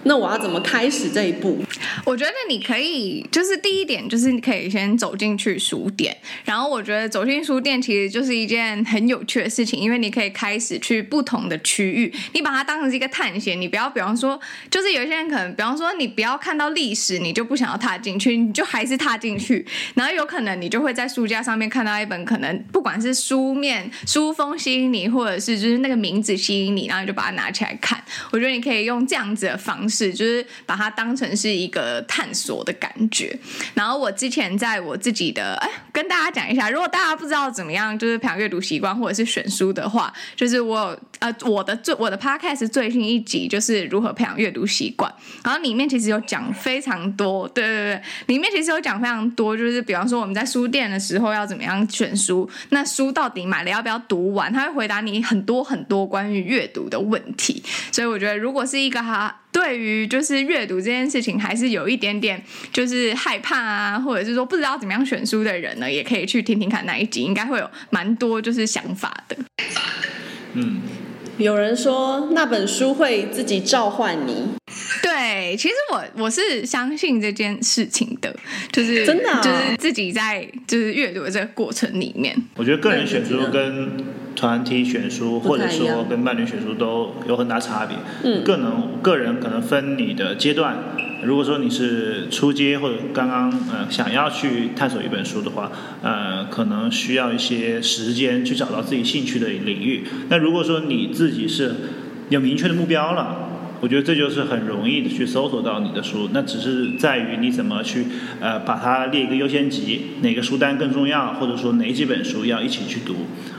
[0.08, 1.62] 那我要怎么开始这一步？
[2.04, 6.16] 我觉得你可以，就是第一点，就是你可以先走进去书店。
[6.46, 13.60] 然后我觉得走进书店其实就是一件很有趣的事情，因为你可以开始去不同的区域，你把它当成是一个探险。
[13.60, 14.40] 你不要，比方说，
[14.70, 19.66] 就是有些人可能，比方说，你不要看到历史，你就不想要踏进去，你就还是踏进去。
[19.92, 28.02] 然后有可能你就会在书架上面看到一本，可能不管是书面、书封吸引你，或者是就是那个名字吸引你，然后你就把它拿起来看。
[28.30, 29.97] 我觉得你可以用这样子的方式。
[29.98, 33.36] 是，就是把它当成是一个探索的感觉。
[33.74, 45.12] 然后我之前在我自己的，哎，跟大家讲一下，如果大家不知道怎么样，就是培养阅读习惯或者是选书的话，就是我呃我的最我的 podcast 最新一集就是如何培养阅读习惯。
[45.42, 57.62] 然后里面其实有讲非常多，对对对，里面其实有讲非常多，就是比方说我们在书店的时候要怎么样选书，那书到底买了要不要读完，他会回答你很多很多关于阅读的问题。
[57.90, 59.40] 所以我觉得，如果是一个哈。
[59.50, 69.36] 对于就是阅读这件事情，还是有一点点就是害怕啊，或者是说不知道怎么样选书的人呢，也可以去听听看那一集，应该会有蛮多就是想法的。
[70.54, 70.82] 嗯，
[71.38, 74.48] 有人说那本书会自己召唤你。
[75.02, 78.34] 对，其实我我是相信这件事情的，
[78.70, 84.04] 就是真的、哦，就是自己在就是阅读的这个过程里面，我觉得个人选书跟
[84.38, 87.96] 团体选书，或者说跟伴侣选书都有很大差别。
[88.22, 88.66] 嗯，个人
[89.02, 90.76] 个人可能分你的阶段，
[91.24, 95.72] 如果说你是初阶或者刚刚呃想要去探索一本书的话，
[96.02, 100.04] 呃，可能需要一些时间去找到自己兴趣的领域。
[100.28, 101.74] 那如果说你自己是
[102.28, 103.46] 有明确的目标了。
[103.80, 108.06] 我觉得这就是很容易的去搜索到你的书，那只是在于你怎么去
[108.40, 113.14] 呃把它列一个优先级，哪个书单更重要，或者说哪几本书要一起去读。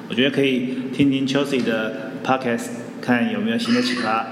[0.09, 2.69] 我觉得可以听听 Chelsea 的 podcast，
[2.99, 4.31] 看有没有新的启发。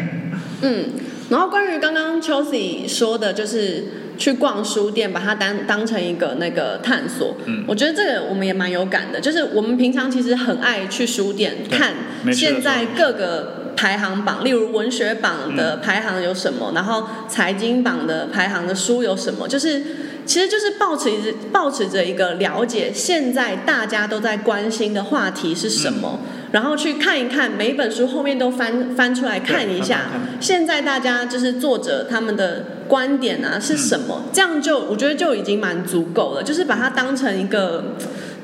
[0.62, 0.88] 嗯，
[1.28, 3.84] 然后关于刚刚 Chelsea 说的，就是
[4.16, 7.36] 去逛书店，把它当当成一个那个探索。
[7.44, 11.92] 嗯，我觉得这个我们也蛮有感的，就是我们平常其实很爱去书店看
[12.32, 13.60] 现在各个。
[13.76, 16.70] 排行榜，例如文学榜的排行有什么？
[16.70, 19.48] 嗯、然后财经榜的排行的书有什么？
[19.48, 19.82] 就是，
[20.26, 30.02] 其实就是抱持着抱持着一个了解现在大家都在关心的话题是什么，嗯、然后去看一看每一本书后面都翻翻出来看一下，
[30.40, 34.22] 现在大家就是作者他们的观点啊是什么？
[34.26, 37.96] 嗯、这样就我觉得就已经蛮足够了，就是把它当成一个。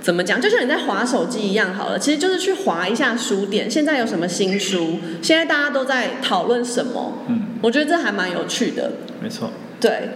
[0.03, 0.41] 怎么讲？
[0.41, 5.01] 就像你在划手机一样好了，其实就是去划一下书店，现在有什么新书？
[5.21, 7.25] 现在大家都在讨论什么？
[7.29, 8.93] 嗯，我觉得这还蛮有趣的。
[9.21, 9.51] 没错。
[9.81, 10.11] 对。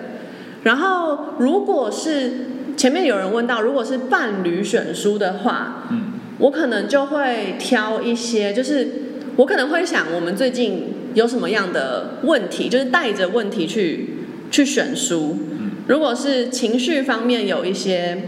[0.63, 2.47] 然后，如果是
[2.77, 8.89] 前面有人问到，如果是伴侣选书的话，嗯，我可能就会挑一些，就是
[9.37, 14.11] 我可能会想，我们最近有什么样的问题，就是带着问题去
[14.51, 15.39] 去选书。
[15.53, 18.19] 嗯，如果是情绪方面有一些。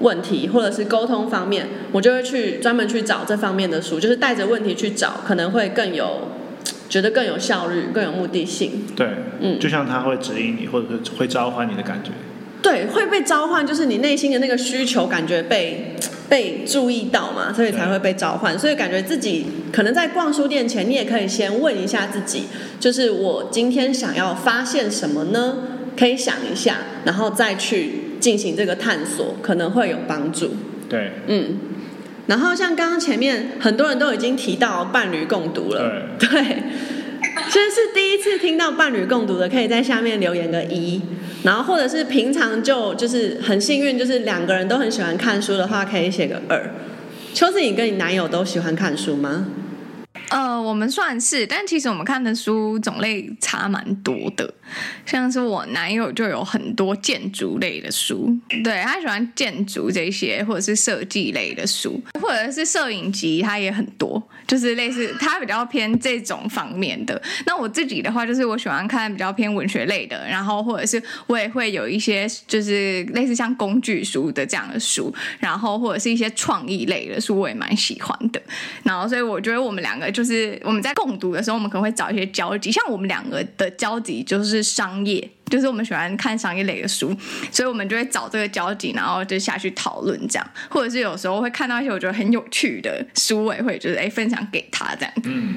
[0.00, 6.28] 问题或者是沟通方面，我就会去专门去找这方面的书，就是带着问题去找，可能会更有
[6.88, 8.84] 觉得更有效率、更有目的性。
[8.94, 9.06] 对，
[9.40, 12.10] 嗯，就像他会指引你，或者是会召唤你的感觉。
[12.62, 15.94] 对，会被召唤，就是你内心的那个需求感觉被
[16.28, 18.58] 被注意到嘛，所以才会被召唤。
[18.58, 22.44] 所以感觉自己可能在逛书店前，你也可以先问一下自己，
[22.80, 25.58] 就是我今天想要发现什么呢？
[25.96, 28.06] 可以想一下，然后再去。
[28.18, 30.56] 进行这个探索可能会有帮助。
[30.88, 31.58] 对，嗯，
[32.26, 36.42] 然后像刚刚前面很多人都已经提到伴侣共读了，对，对，
[37.48, 41.00] 所以是第一次听到伴侣共读的，可以在下面留言个一，
[41.44, 46.70] 然后或者是平常就就是很幸运，就是两个人都很喜欢看书的话，可以写个二。
[47.32, 49.46] 秋子，你跟你男友都喜欢看书吗？
[50.30, 54.52] 呃，我们算是，但其实我们看的书种类差蛮多的。
[55.04, 67.20] 像是我男友就有很多建筑类的书，对，他喜欢建筑这些，或者是设计类的书，或者是摄影集，他也很多，就是类似他比较偏这种方面的。
[67.46, 78.42] 那我自己的话，就是我喜欢看比较偏文学类的，然后或者是我也会有一些就是类似像工具书的这样的书，然后或者是一些创意类的书，我也蛮喜欢的。
[78.82, 84.56] 然后所以我觉得我们两个就是我们在共读的时候，我们可能会找一些交集，像我们两个的交集就是。
[84.76, 87.14] 商业，就是我们喜欢看商业类的书，
[87.52, 95.12] 所以我们就会找这个交集，然后就下去讨论这样，或者是有时候会看到一些我觉得很有趣的书，我也会就是哎分享给他这样。
[95.24, 95.54] 嗯，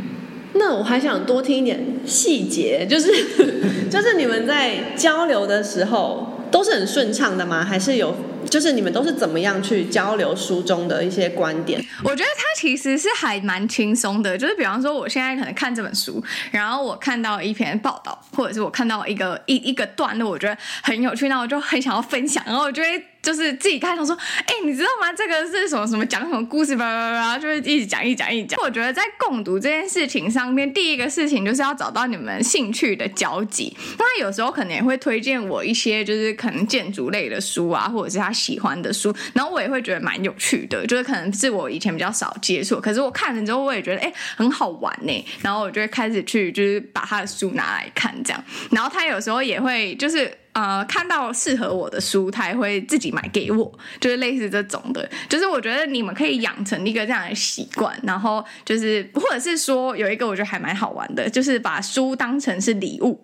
[0.53, 3.07] 那我还想多听一点细节，就是
[3.89, 7.65] 就是你们在交流的时候都是很顺畅的吗？
[7.65, 8.15] 还是有？
[8.49, 11.79] 就是你们都是怎么样去交流书中的一些观点？
[12.03, 14.37] 我觉得它其实是还蛮轻松的。
[14.37, 23.03] 就是比方说，我现在可能看这本书，然后我看到一篇报道，或者是我看到一个一一个段落，我觉得很有趣，那我就很想要分享，然后我就会。
[23.21, 25.11] 就是自己开头说，哎、你知道吗？
[25.13, 28.59] 这个是什么什么讲什么故事吧吧吧，就会一直讲一讲一讲。
[28.61, 33.75] 我觉得在共读这件事情上面，第一个事情就是要找到你们兴趣的交集。
[33.97, 45.25] 那有时候可能也会推荐我一些，就是可能建筑类的书啊，或者是他喜欢的书，然后我也会觉得蛮有趣的，就是可能是我以前比较少接触，可是我看了之后，我也觉得哎、很好玩呢。
[45.41, 48.43] 然后我就会开始去就是把他的书拿来看这样。
[48.71, 50.33] 然后他有时候也会就是。
[50.53, 55.09] 呃，看到适合我的书，他也会自己买给我，就是类似这种的。
[55.29, 63.23] 就是我觉得你们可以养成一个这样的习惯，然后就是或者是说有一个我觉得还蛮好玩的，就是把书当成是礼物。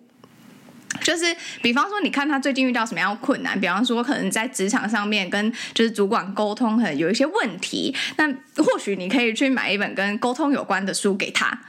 [1.02, 11.60] 就是比方说，你看他最近遇到什么样的困难，比方说可能在职场上面跟就是主管沟通，可能有一些问题，那或许你可以去买一本跟沟通有关的书给他。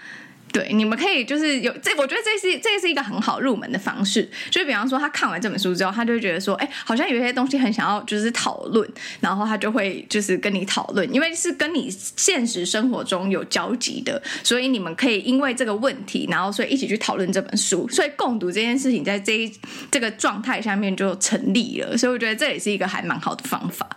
[0.58, 4.28] 对，你们可以就是有这，我觉得这是这是一个很好入门的方式。
[4.50, 8.90] 就是比方说，他看完这本书之后，他就会觉得说，哎，好像有些东西很想要就是讨论，
[9.20, 19.54] 然后他就会就是跟你讨论，因为是跟你现实生活中有交集的，所以你们可以因为这个问题，然后所以一起去讨论这本书，所以共读这件事情在这一
[19.92, 21.96] 这个状态下面就成立了。
[21.96, 23.88] 所以我觉得这也是一个还蛮好的方法。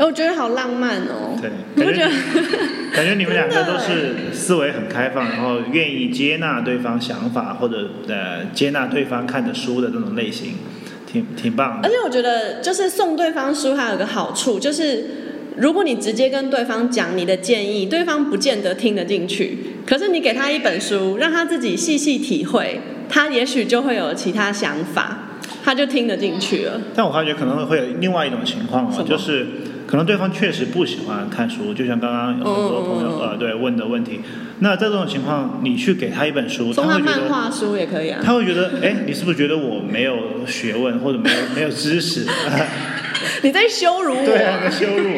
[0.00, 1.36] 我觉得好浪漫哦！
[1.42, 1.50] 对，
[1.84, 2.08] 我觉得
[2.98, 10.54] 感觉你们两个都是思维很开放，然后愿意接纳对方想法或者呃接纳对方看的书的这种类型，
[11.06, 11.88] 挺挺棒的。
[11.88, 15.04] 而且我觉得，就是送对方书还有个好处，就是
[15.58, 19.58] 如果你直接跟对方讲你的建议，对方不见得听得进去。
[19.86, 26.80] 可是你给他一本书，让他自己细细体会，他也许就会有其他想法，他就听得进去了。
[26.96, 29.46] 但我发觉可能会有另外一种情况啊，就是。
[29.88, 34.20] 可能对方确实不喜欢看书，就像刚刚有很多朋友、嗯、呃对问的问题。
[34.58, 38.20] 那在这种情况，你去给他一本书，送他他会觉得漫画书也可以啊。
[38.22, 42.26] 他会觉得，哎，你是不是觉得我没有学问或者没有没有知识？
[43.42, 44.24] 你在羞辱我？
[44.26, 45.08] 对啊，在羞辱。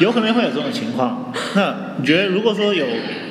[0.00, 1.32] 有可能会有这种情况。
[1.56, 2.84] 那你觉得，如果说有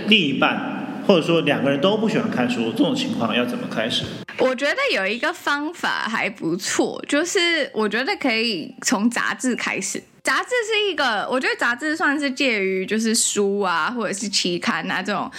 [0.08, 4.06] 另一半，或者说两个人都不喜欢看书，这种情况要怎么开始？
[4.40, 10.02] 我觉得有一个方法还不错，就是我觉得可以从杂志开始。
[10.30, 15.30] 杂志是一个，我觉得杂志算是介于就是书啊，或者是期刊啊这种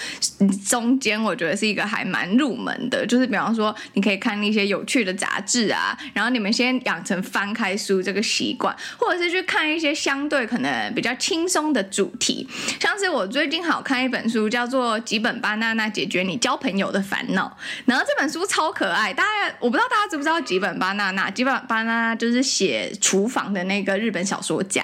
[0.68, 3.06] 中间，我觉得是一个还蛮入门的。
[3.06, 12.48] 就是比方说，你可以看一些有趣的杂志啊，然后你们先养成翻开书这个习惯，或者是去看一些相对可能比较轻松的主题。
[12.80, 19.14] 像是我最近好看一本书，叫做《吉本巴娜娜解决你交朋友的烦恼》，然后这本书超可爱。
[19.14, 21.30] 大家我不知道大家知不知道吉本巴娜娜？
[21.30, 24.79] 吉本巴娜娜就是写厨房的那个日本小说家。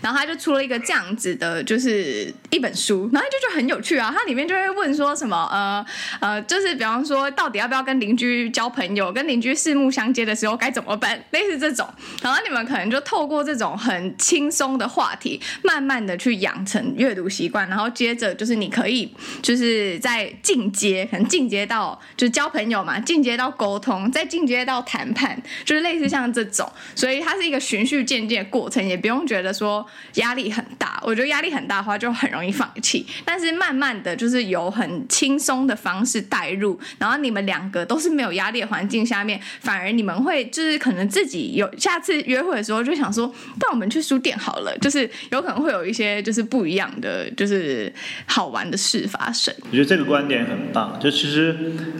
[0.00, 4.12] 然后他就出了一个这样子的，就是一本书，然后就就很有趣啊。
[4.16, 5.84] 它里面就会问说什么，呃
[6.20, 11.88] 呃，就是比方说，到底要不要跟邻居交朋友，跟邻居四目相接的时候该怎么办，类似这种。
[12.22, 26.70] 然后你们可能就透过这种很轻松的话题，慢慢的去养成阅读习惯，然后接着就是你可以就是在进阶，可能进阶到就是交朋友嘛，进阶到沟通，再进阶到谈判，就是类似像这种。
[26.94, 29.50] 所以它是一个循序渐进的过程，也不用觉得。
[29.60, 33.04] 说压力很大，我觉得压力很大的话就很容易放弃。
[33.26, 47.92] 但是慢慢的就是有很轻松的方式带入，然后你们两个都是没有压力的环境下面，反而你们会就是可能自己有下次约会的时候就想说，那我们去书店好了，就是有可能会有一些就是不一样的就是
[48.24, 49.54] 好玩的事发生。
[49.70, 51.54] 我觉得这个观点很棒，就其实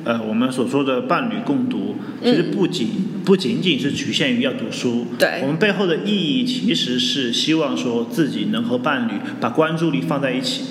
[0.06, 7.19] 呃我们所说的伴侣共读，其实不仅、嗯、不仅仅是局限于要读书，对，我们背后的意义其实是。
[7.32, 10.62] 希望说自己能和伴侣把关注力放在一起，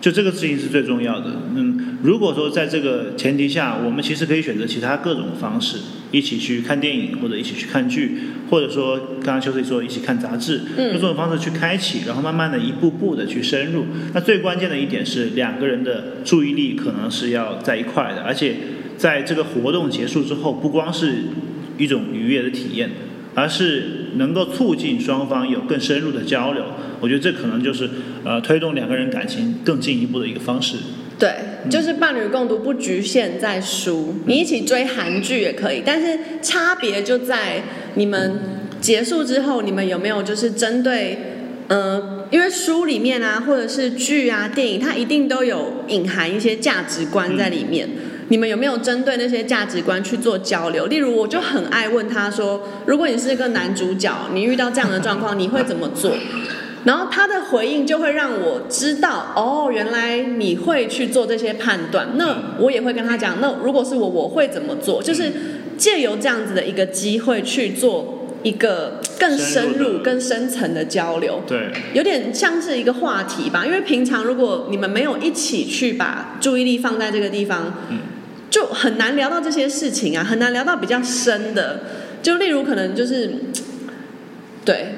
[0.00, 1.42] 就这个事情是最重要的。
[1.54, 5.78] 嗯，如果说在这个前提下，我们其实可以选择其他各种方式，
[6.10, 8.18] 一起去看电影，或者一起去看剧，
[8.50, 13.86] 或者说刚刚邱 Sir 说一起看杂志，用这种方式去开启，然后慢慢的一步步的去深入。
[14.12, 18.56] 那最关键的一点是，两个人的注意力可能是要在一块的，而且
[18.96, 21.24] 在这个活动结束之后，不光是
[21.78, 22.90] 一种愉悦的体验。
[23.34, 26.64] 而是能够促进双方有更深入的交流，
[27.00, 27.90] 我觉得这可能就是
[28.24, 30.76] 呃推动两个人感情更进一步的一个方式。
[31.18, 31.30] 对，
[31.70, 37.62] 就是伴侣共读不局限在书，你一起追韩剧也可以，但是差别就在
[37.94, 38.40] 你们
[38.80, 41.18] 结束之后，你们有没有就是针对
[41.68, 47.88] 呃，因为书里面啊，或者是剧啊、电影，它一定都有隐含一些价值观在里面。
[47.88, 50.86] 嗯你们有没有针对那些价值观去做交流？
[50.86, 56.12] 例如，我就很爱问他说：“如果你是一个男主角，你遇到这样的状况，你会怎么做？”
[56.84, 62.08] 然后他的回应就会让我知道，哦，原来你会去做这些判断。
[62.16, 65.02] 那我也会跟他讲，那如果是我，我会怎么做？
[65.02, 65.32] 就是
[65.78, 71.40] 借由这样子的一个机会去做一个更深入、更深层的交流。
[71.46, 73.64] 对，有点像是一个话题吧。
[73.64, 77.98] 因为平常如果你们没有一起去把注意力放在这个地方，嗯。
[78.50, 81.80] 就很难聊到这些事情啊，很难聊到比较深的。
[82.22, 83.30] 就例如可能就是，
[84.64, 84.94] 对，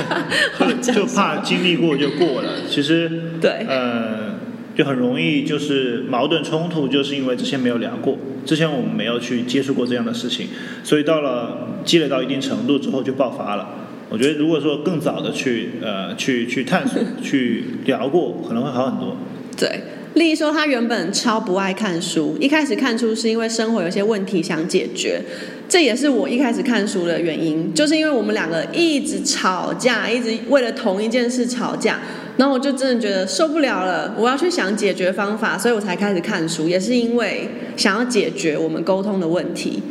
[0.80, 2.50] 就怕经历过就过了。
[2.70, 3.10] 其实，
[3.40, 4.36] 对，呃，
[4.74, 8.16] 就很容易就是矛盾冲突，就是因为之前没有聊过，
[8.46, 10.48] 之前我们没有去接触过这样的事情，
[10.82, 13.68] 所以到了积累到一定程度之后就爆发了。
[14.08, 19.16] 我觉得如果说更早的去呃去去探索去聊过，可能会好很多。
[19.58, 19.82] 对。
[20.16, 25.20] 丽说，她原本超不爱看书，一开始看书是因为生活有些问题想解决，
[25.68, 32.00] 这也是我一开始看书的原因，就是因为我们两个一直吵架，一直为了同一件事吵架，
[32.38, 39.82] 然后我就真的觉得受不了了，我要去想解决方法，所以我才开始看书，也是因为想要解决我们沟通的问题。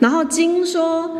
[0.00, 1.10] 然后金说，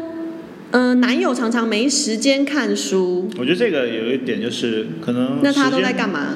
[0.71, 6.29] 嗯、呃，男友常常没时间看书，我觉得这个有一点就是可能，那他都在干嘛？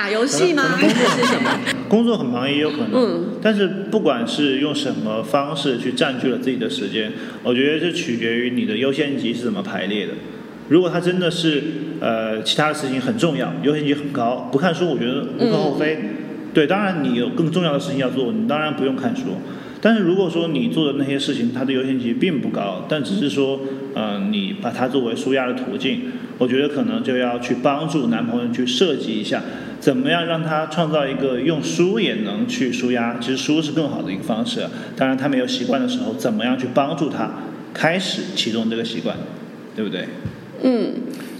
[0.00, 0.78] 打游戏吗？
[0.80, 1.50] 工作是什么？
[1.86, 2.94] 工作很忙也有可能。
[2.94, 3.24] 嗯。
[3.42, 10.14] 但是不管是用什么方式去占据了自己的时间，我觉得这取决于你的优先级是怎么排列的。
[10.70, 11.62] 如果他真的是
[12.00, 15.98] 呃其他的事情很重要，优先级很高，不看书我觉得无可厚非。
[16.02, 16.08] 嗯、
[16.54, 19.36] 对，当然你有更重要的事情要做，你当然不用看书。
[19.80, 23.60] 但是如果说你做的那些事情，它的优先级并不高，但只是说
[23.94, 29.42] 嗯、呃、你把它作为舒压的途径，我觉得可能就要去帮助男朋友去设计一下，
[29.80, 34.66] 怎么样让他创造一个用书也能去舒压，其实书是更好的一个方式。
[34.96, 37.30] 当然他没有习惯的时候，怎么样去帮助他
[37.72, 39.16] 开始启动这个习惯，
[39.74, 40.08] 对不对？
[40.62, 40.92] 嗯，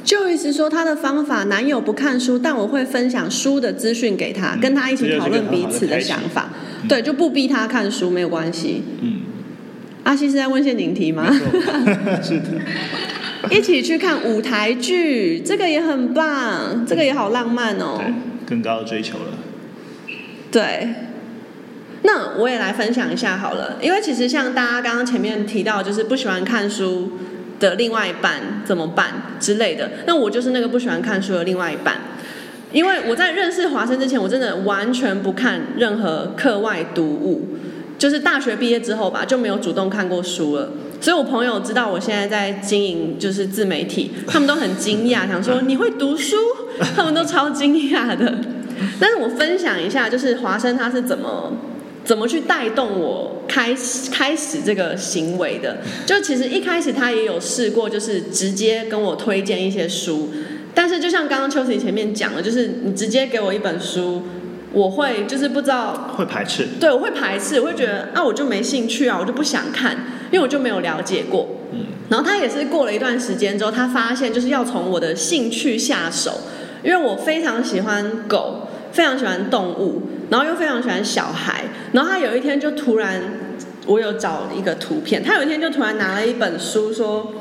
[0.02, 8.82] 就意思说他的方法，男友不看书，但我会分享书的资讯给他，嗯、跟他一起讨论彼此的想法，嗯、对，就不逼他看书，没有关系。
[9.00, 9.20] 嗯，
[10.04, 11.26] 阿西是在问陷阱题吗？
[12.22, 12.46] 是的。
[13.50, 17.96] 一起去看舞台剧，这个也很棒，这个也好浪漫哦。
[17.98, 18.14] 对，
[18.46, 19.38] 更高的追求了。
[20.50, 20.88] 对，
[22.02, 27.12] 那我也来分享一下好了，因为其实像大家刚刚前面提到，就是不喜欢看书。
[27.60, 29.90] 的另外一半怎么办之类的？
[30.06, 31.98] 那我就是那个不喜欢看书的另外一半，
[32.72, 37.48] 因为我在认识华生之前，我真的完全不看任何课外读物，
[37.98, 40.70] 就是大学毕业之后吧，就没有主动看过书了。
[41.00, 46.36] 所以我朋友知道我现在在经营就是自媒体，他们都很惊讶，想说你会读书，
[46.94, 48.34] 他们都超惊讶的。
[48.98, 51.52] 但是我分享一下，就是华生他是怎么。
[52.02, 55.76] 怎么去带动我开始开始这个行为的？
[56.06, 60.30] 就其实一开始他也有试过，就是直接跟我推荐一些书，
[60.74, 64.22] 但是就像刚刚 Chelsea 前面讲的，就是你直接给我一本书，
[64.72, 69.92] 我会就是不知道会排斥，对，我会排斥，我会觉得啊，我就没兴趣啊，我就不想看，
[70.30, 71.48] 因为我就没有了解过。
[71.72, 76.40] 嗯，然后他也是过了一段时间之后，他发现就是要从我的兴趣下手，
[76.82, 80.02] 因为我非常喜欢狗，非常喜欢动物。
[80.30, 83.20] 然后又非常喜欢小孩，然后他有一天就突然，
[83.86, 87.34] 我有找一个图片，他有一天就突然拿了一本书说，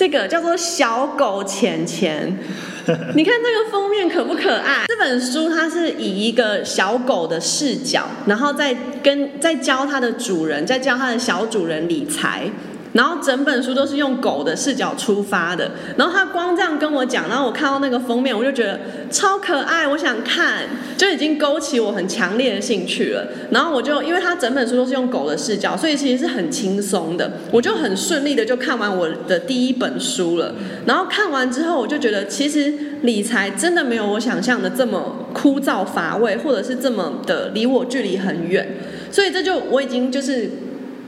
[0.00, 2.34] 这个叫做《小狗钱钱》，
[3.14, 4.86] 你看这个封面可不可爱？
[4.88, 12.50] 这本书它是以一个小狗的视角，然后再跟再教它的主人，再教它的小主人理财。
[12.92, 18.80] 然后整本书都是用狗的视角出发的，然后他光这样跟我讲，然后我看到那个封面，我就觉得
[19.10, 20.64] 超可爱，我想看，
[20.96, 23.28] 就已经勾起我很强烈的兴趣了。
[23.52, 30.52] 然后我就因为他整本书都是用狗的视角，所以其实是很轻松的，我就很顺利的就看完我的第一本书了。
[30.84, 38.66] 然后看完之后，我就觉得其实理财真的没有我想象的这么枯燥乏味，或者是这么的离我距离很远。
[39.12, 40.50] 所以这就我已经就是。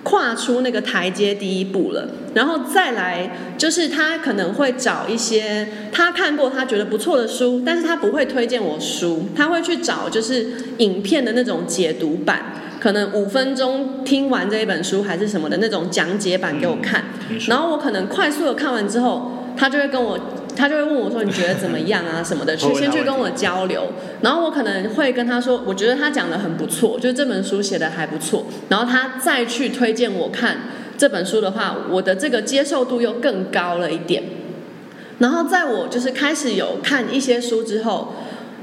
[0.03, 10.47] 跨出那个台阶第一步了，然后再来就是他可能会找一些他看过他觉得不错的书，但是他不会推荐我书，他会去找就是
[10.79, 12.43] 影片的那种解读版，
[12.81, 17.05] 可能五分钟听完这一本书还是什么的那种讲解版给我看，
[17.49, 20.19] 然后我可能快速的看完之后，他就会跟我。
[20.57, 22.23] 他就会问我说：“你觉得怎么样啊？
[22.25, 23.89] 什么的，去先去跟我交流。
[24.21, 28.47] 然后我可能会跟他说，我觉得他讲的很不错，就是这本书写的还不错。
[28.69, 30.59] 然后他再去推荐我看
[30.97, 34.23] 这本书的话，我的这个接受度又更高了一点。
[35.19, 38.15] 然后在我就是开始有看一些书之后，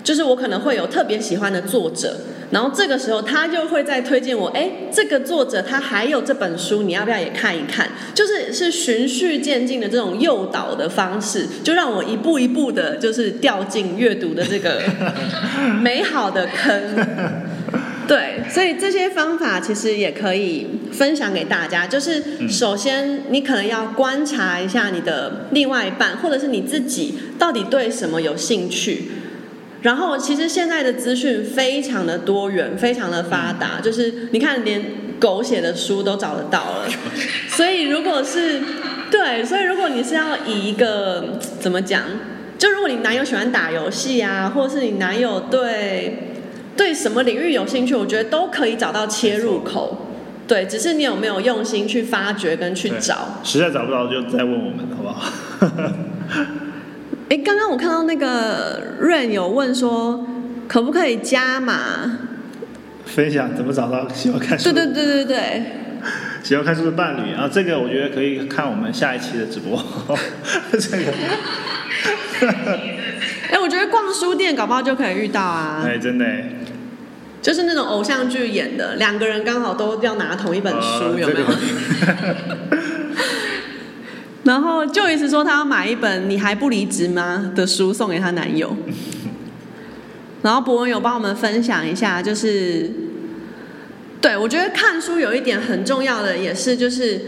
[0.03, 2.17] 就是我可能会有特别喜欢的作者。”
[2.51, 7.89] 然后这个时候，他就会再推荐我，哎，这个作者他还有这本书，你要不要也看一看？
[8.15, 14.81] 就是是循序渐进的这种诱导的方式，就让我一步一步的，就是掉进阅读的这个
[15.81, 16.95] 美好的坑。
[18.07, 21.85] 对，所以这些方法其实也可以分享给大家。
[21.85, 29.11] 就是首先，你可能要观察一下你的另外一半，或者是你自己，到底对什么有兴趣。
[29.81, 33.79] 然后，其实现在的资讯非常的多元，非常的发达。
[33.81, 34.81] 就是你看，连
[35.19, 36.87] 狗写的书都找得到了。
[37.47, 38.61] 所以，如果是
[39.09, 42.03] 对，所以如果你是要以一个怎么讲，
[42.57, 46.27] 就如果你男友喜欢打游戏啊，或者是你男友对
[46.75, 50.07] 对什么领域有兴趣，我觉得都可以找到切入口。
[50.45, 53.39] 对，只是你有没有用心去发掘跟去找。
[53.43, 55.31] 实在找不到，就再问我们，好不好？
[57.29, 60.25] 哎，刚刚我看到那个 Rain 有问说，
[60.67, 62.17] 可不可以加码
[63.05, 64.71] 分享怎么找到喜欢看书？
[64.71, 65.63] 对对对对对，
[66.43, 69.77] 喜欢看书的伴侣啊，这个我觉得可以看我们下一期的直播。
[70.73, 71.13] 这个，
[73.51, 75.83] 哎，我觉得逛书店搞不好就可以遇到啊。
[75.85, 76.25] 哎，真的，
[77.43, 81.45] 就是那种偶像剧演的，两个人刚好都要拿同一本书，有没有？
[84.49, 88.75] 然后就一直说他要买一本《你还不离职吗》的书送给他男友。
[90.41, 92.89] 然后博文有帮我们分享一下，就是，
[94.19, 97.21] 对，我觉得看书有一点很重要的，也是就是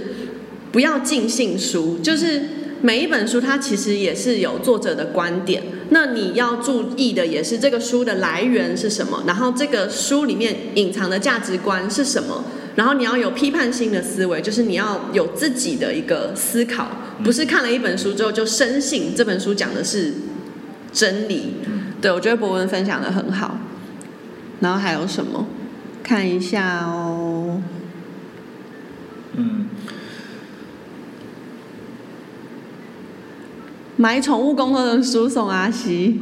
[0.72, 2.42] 不要尽信书，就是
[2.82, 12.44] 每一本书它其实也是有作者的观点，那你要注意的也是这个书的来源是什么，然后这个书里面隐藏的价值观是什么，
[12.76, 16.88] 然后你要有批判性的思维，就是你要有自己的一个思考，
[17.24, 20.14] 不是看了一本书之后就深信这本书讲的是
[20.92, 21.56] 真理。
[22.02, 23.58] 对，我觉得博文分享的很好。
[24.60, 25.48] 然后还有什么？
[26.04, 27.62] 看一下哦。
[29.36, 29.66] 嗯。
[33.98, 36.22] 买宠物沟通的书送阿西，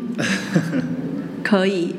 [1.43, 1.95] 可以。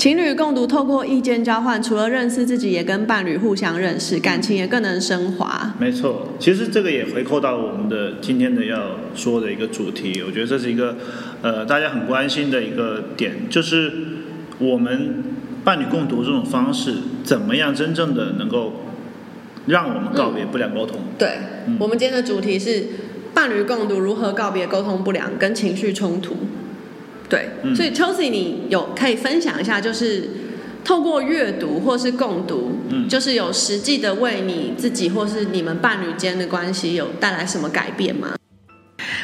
[0.00, 5.74] 情侣共读，透过意见交换，除了认识自己，也跟伴侣互相认识，感情也更能升华。
[5.78, 10.96] 没错，其实这个也回扣到我们的今天的要说的一个主题，我觉得这是一个
[11.42, 13.92] 呃大家很关心的一个点，就是
[14.58, 15.22] 我们
[15.64, 18.72] 伴侣共读这种方式，怎么样真正的能够
[19.66, 20.96] 让我们告别不良沟通？
[20.96, 21.28] 嗯、对、
[21.66, 22.86] 嗯，我们今天的主题是。
[23.32, 26.34] 伴侣共读如何告别沟通不良跟情绪冲突？
[27.30, 30.28] 对，嗯、所以 Chelsea，你有可以分享一下，就是
[30.84, 38.34] 透过阅读或是共读，嗯，就是有实际的为你自己或是你们伴侣间的关系有带来什么改变吗？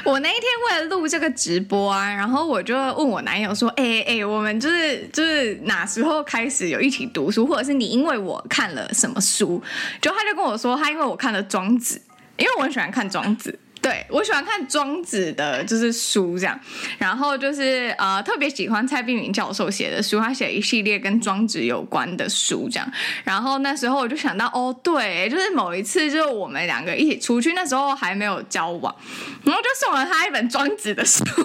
[0.05, 9.61] 我那一天为了录这个直播啊，然后我就问我男友说：“哎、欸、哎、欸，我们就是就是哪时候开始有一起读书，或者是你因为我看了什么书？”
[10.01, 11.97] 就他就跟我说，他因为我看了《庄子》，
[12.37, 13.51] 因为我很喜欢看《庄子》。
[13.87, 16.59] 对，我喜欢看庄子的，就是书这样，
[16.99, 22.93] 然后就是呃，特别喜欢蔡璧名教授写的书，他写一系列跟庄子有关的书这样。
[23.23, 28.93] 然后那时候我就想到，哦，对，就是某一次，就是我们两个一起出去，那时候还没有交往，
[29.45, 31.45] 然后就送了他一本庄子的书，我就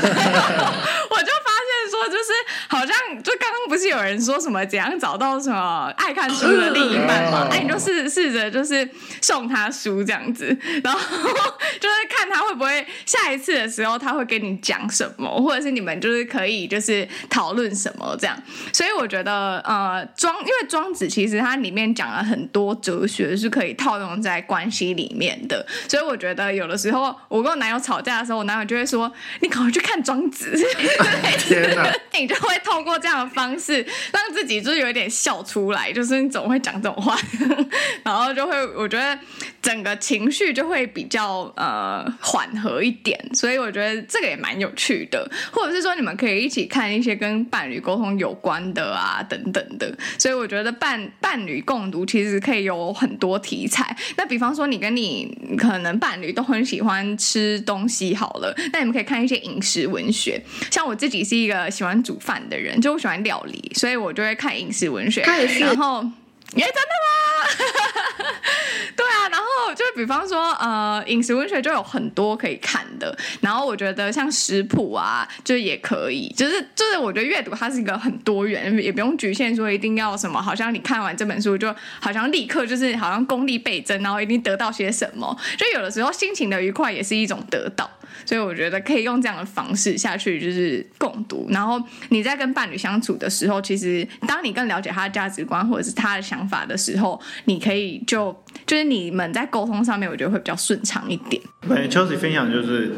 [0.00, 2.32] 发现说，就是
[2.68, 7.46] 好像就刚刚不是有人说什么怎样找到什么爱看书的另一半嘛？
[7.52, 8.88] 哎，你就试试着就是
[9.20, 11.57] 送他书这样子，然后。
[11.80, 18.40] 就是看他会不会下一次的时候他会跟你讲什么，或者是你们就是可以就是讨论什么这样。
[18.72, 25.66] 所以我觉得呃庄，因为庄子其实它里面讲了很多哲学是可以套用在关系里面的。
[25.88, 30.52] 所以我觉得有的时候我跟我男友吵架的时候，我男友就会说：“你赶快去看庄子。
[31.38, 31.92] ”天哪！
[32.12, 37.16] 你就会透过这样的方式让自己就是有一点笑出来，就是你总会讲这种话，
[38.04, 39.18] 然后就会我觉得
[39.62, 41.47] 整个情绪就会比较。
[41.56, 49.92] 呃，缓和一点，所以我觉得这个也蛮有趣的，或者是说你们可以一起看一些跟伴侣沟通有关的啊，等等的。
[50.18, 53.96] 所以我觉得伴伴侣共读其实可以有很多题材。
[54.16, 60.40] 那比方说，你跟你可能伴侣都很喜欢吃东西，好了，那你们可以看一些饮食文学。
[60.70, 65.22] 像我自己是一个喜欢煮饭的人，就我喜欢料理，所以我就会看饮食文学。
[65.22, 66.02] 然后，
[66.54, 67.08] 耶，真的吗？
[69.78, 73.16] 对啊，然后就比方说，呃，饮食文学就有很多可以看的。
[73.40, 76.28] 然后我觉得像食谱啊，就也可以。
[76.36, 80.42] 就是就是，我觉得阅读它是一个很多元，也不用局限说一定要什么。
[80.42, 85.36] 好像你看完这本书，就好像立刻就是好像功力倍增，然后一定得到些什么。
[85.56, 87.88] 就有的时候心情的愉快也是一种得到。
[88.28, 91.46] 所以我觉得可以用这样的方式下去，就是共读。
[91.48, 98.30] 然后你在跟伴侣相处的时候，其实当你更了解他的价值观或者是他的想法的时候，你可以就
[98.66, 101.42] 就是你们在沟通上面，我觉得会比较顺畅一点。
[101.66, 102.92] 对，Chelsea 分享就是，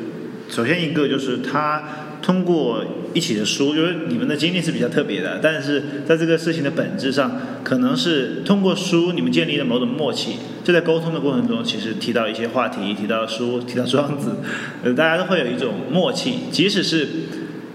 [0.48, 1.84] 首先一个就是他。
[2.30, 10.36] 通过一起的书，就是你们的经历是比较特别的，但是在这个事情的本质上，可能是通过书你们建立了某种默契。
[10.62, 14.36] 就在沟通的过程中，其实提到一些话题，提到书，提到庄子，
[14.84, 16.34] 呃，大家都会有一种默契。
[16.52, 17.08] 即使是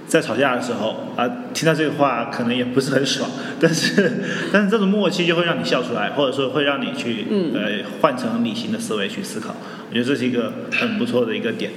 [0.07, 3.29] 在吵架的时候啊，听到这个话可能也不是很爽，
[3.59, 4.09] 但是
[4.53, 9.53] 但是这种默契就会让你笑出来，或者说会让你去呃换成理性的思维去思考。
[9.89, 11.71] 我觉得这是一个很不错的一个点。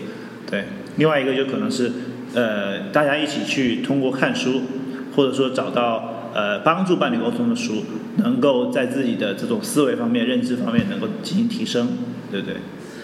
[0.49, 0.66] 对，
[0.97, 1.91] 另外一个就可能是。
[2.39, 4.62] 呃，大家一起去通过看书，
[5.16, 7.82] 或者说找到呃帮助伴侣沟通的书，
[8.18, 11.99] 能够在自己的这种思维方面、认知方面能够进行提升，
[12.30, 12.55] 对不对？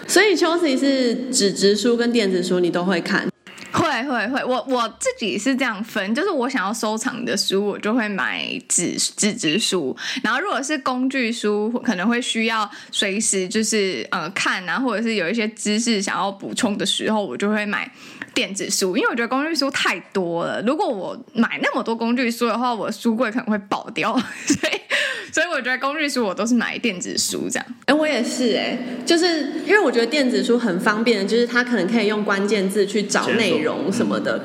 [0.07, 3.27] 所以 Chelsea 是纸质书跟电子书你都会看？
[3.73, 17.91] 会会会，我我自己是这样分，就是我想要收藏的书，我就会买纸纸质书，然后如果是工具书，可能会需要随时就是呃看啊，或者是有一些知识想要补充的时候，我就会买。
[18.35, 20.61] 电子书，因为我觉得工具书太多了。
[20.61, 24.13] 如果我买那么多工具书的话，我书柜可能会爆掉。
[24.45, 27.65] 所以，所以我觉得工具书我都是买电子书这样。
[27.85, 34.43] 哎，我也是哎，就是因为我觉得电子书很方便，就是它可能可以用关键字去找内容什么的。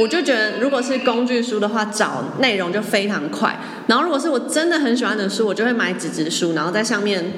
[0.00, 3.58] 我就觉得，如果是工具书的话，找内容就非常快。
[3.86, 7.32] 然后，如果是我真的很喜欢的书，我就会买纸质书，然后在上面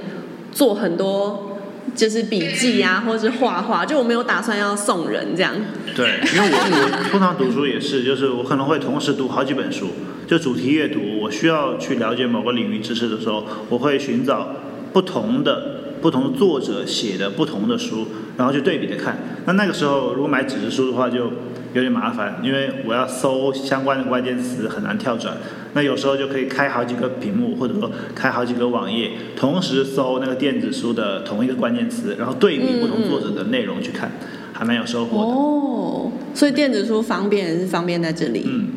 [0.52, 1.47] 做很多。
[1.94, 5.54] 就是笔记啊，或者是画画，就我没有打算要送人这样。
[5.94, 9.88] 对，因为我我通常读书也是，就是我可能会同时读好几本书，
[10.26, 14.56] 就主题阅读，我需要去了解某个领域知识的时候，我会寻找
[14.92, 15.76] 不同的。
[16.00, 19.18] 不同作者写的不同的书，然后去对比的看。
[19.46, 21.32] 那那个时候如果买纸质书的话，就
[21.74, 25.36] 有点麻烦，因为我要搜相关的关键词很难跳转。
[25.74, 35.32] 那有时候就可以开好几个屏幕，或者说开好几个网页，同时搜那个电子书的同一个关键词，然后对比不同作者的内容去看，嗯、还蛮有收获的。
[35.32, 38.44] 哦，所以电子书方便也是方便在这里。
[38.46, 38.68] 嗯，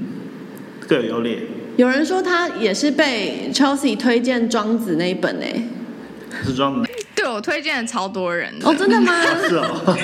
[0.85, 1.39] 各有优劣。
[1.77, 5.63] 有人说他也是被 Chelsea 推荐《庄子》那一本诶。
[6.43, 6.91] 是庄子。
[7.15, 9.13] 对，我推荐了超多人的哦，真的吗？
[9.47, 9.97] 是哦。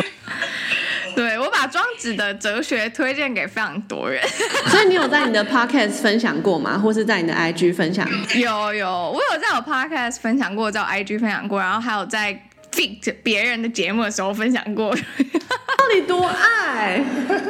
[1.18, 4.22] 对，我把庄子的哲学推荐给非常多人。
[4.70, 6.78] 所以你有在你的 podcast 分享过吗？
[6.78, 8.07] 或是在你的 IG 分享？
[8.36, 12.39] 有有，我有在我 podcast 分享过，在我 IG 分享过，然后还有在
[12.72, 14.95] fit 别人的节目的时候分享过。
[15.80, 17.03] 到底多爱？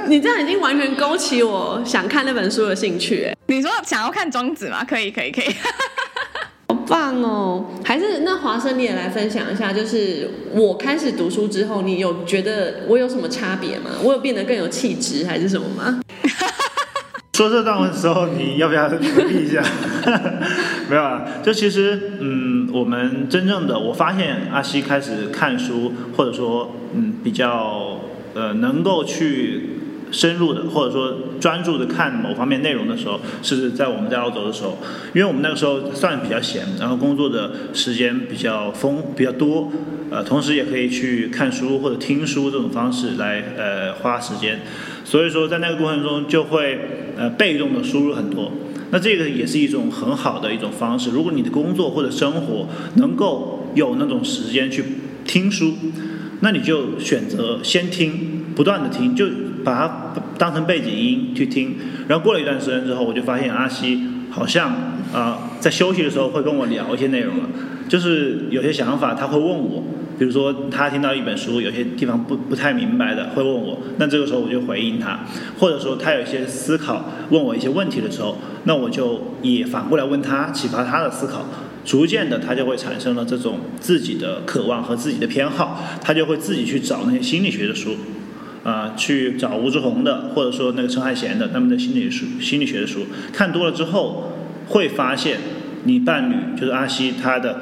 [0.08, 3.26] 你这样已经完全勾起我想看那本书的兴趣。
[3.26, 4.86] 哎，你说想要看庄子吗？
[4.88, 5.46] 可以可以可以。
[5.46, 5.56] 可以
[6.88, 7.66] 棒哦！
[7.84, 13.92] 还是那华生你也来分享一下，就是我开始读书之后，你有觉得我有什么差别吗？
[14.04, 16.00] 我有变得更有气质还是什么吗？
[17.34, 19.64] 说这段文的时候，你要不要 回避一下？
[20.90, 28.00] 没有啊，就其实嗯，我们真正的我发现阿西开始看书，或者说嗯比较
[28.34, 29.77] 呃能够去。
[30.12, 34.78] 深入的，或者说专注的看某方面内容的时候，是在我们在澳洲的时候，
[35.14, 39.72] 因为我们那个时候算比较闲，然后工作的时间比较丰比较多，
[40.10, 44.62] 呃，同时也可以去看书或者听书这种方式来呃花时间，
[45.04, 46.80] 所以说在那个过程中就会
[47.18, 48.52] 呃被动的输入很多，
[48.92, 51.12] 那这个也是一种很好的一种方式。
[51.12, 54.84] 如果你的工作或者生活能够有那种时间去
[55.26, 55.74] 听书，
[56.40, 59.26] 那你就选择先听，不断的听就。
[59.68, 61.76] 把它当成背景音去听，
[62.08, 64.02] 然后过了一段时间之后，我就发现阿西
[64.32, 64.72] 好像
[65.14, 67.50] 啊、在休息的时候会跟我聊一些内容了，
[67.90, 69.84] 就是有些想法他会问我，
[70.18, 75.20] 比如说他听到一本书有些地方不不太明白的会问我，那这个时候我就回应他，
[75.60, 81.46] 或者说他有一些思考问我一些问题的时候，那我就也反过来问他，启发他的思考，
[81.84, 87.98] 逐渐的他就会产生了这种自己的渴望和自己的偏好，他就会自己去找那些心理学的书。
[88.68, 94.34] 啊、呃，去找吴志红的，或者说那个陈海贤的他们的心理书、心理学的书，看多了之后，
[94.68, 95.38] 会发现
[95.86, 97.62] 你伴侣就是阿西，他的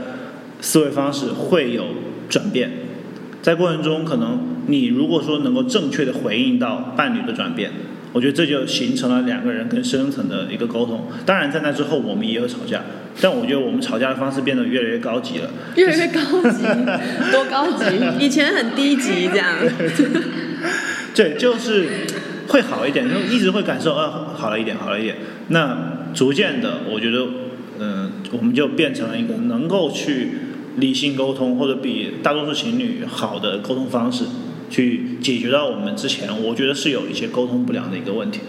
[0.61, 1.85] 思维方式会有
[2.27, 2.71] 转变，
[3.43, 7.69] 在过程中，可能你如果说能够正确的回应到伴侣的转变，
[8.11, 11.05] 我觉得这就形成了两个人更深层的一个沟通。
[11.23, 12.81] 当然，在那之后我们也有吵架，
[13.21, 16.63] 但我觉得我们吵架的方式变得越来越高级了，越来越高级，
[17.31, 17.85] 多高级？
[18.25, 19.49] 以前很低级这样。
[21.16, 21.88] 对，就是
[22.49, 25.16] 会好一点，就一直会感受，啊，好了一点，好了一点。
[25.47, 27.20] 那逐渐的，我觉得，
[27.80, 30.32] 嗯、呃，我们就变成了一个能够去
[30.76, 34.26] 理性沟通，或者比大多数情侣好的沟通方式，
[34.70, 38.41] 去解决到我们之前我觉得是有一些沟通不良的一个问题。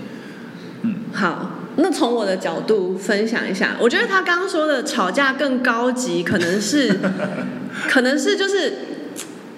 [0.83, 6.99] 嗯，好，那从我的角度分享一下，我觉得他刚刚说的吵架更高级，可能是，
[7.89, 8.86] 可能是就是。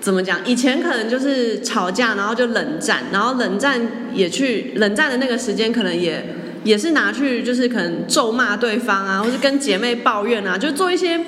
[0.00, 0.38] 怎么讲？
[0.46, 3.80] 以前可能就是吵架，然后就冷战，然后冷战
[4.14, 11.20] 也去冷战的那个时间，可能也也是拿去就是可能咒骂对方啊，或是跟姐妹抱怨啊，就做一些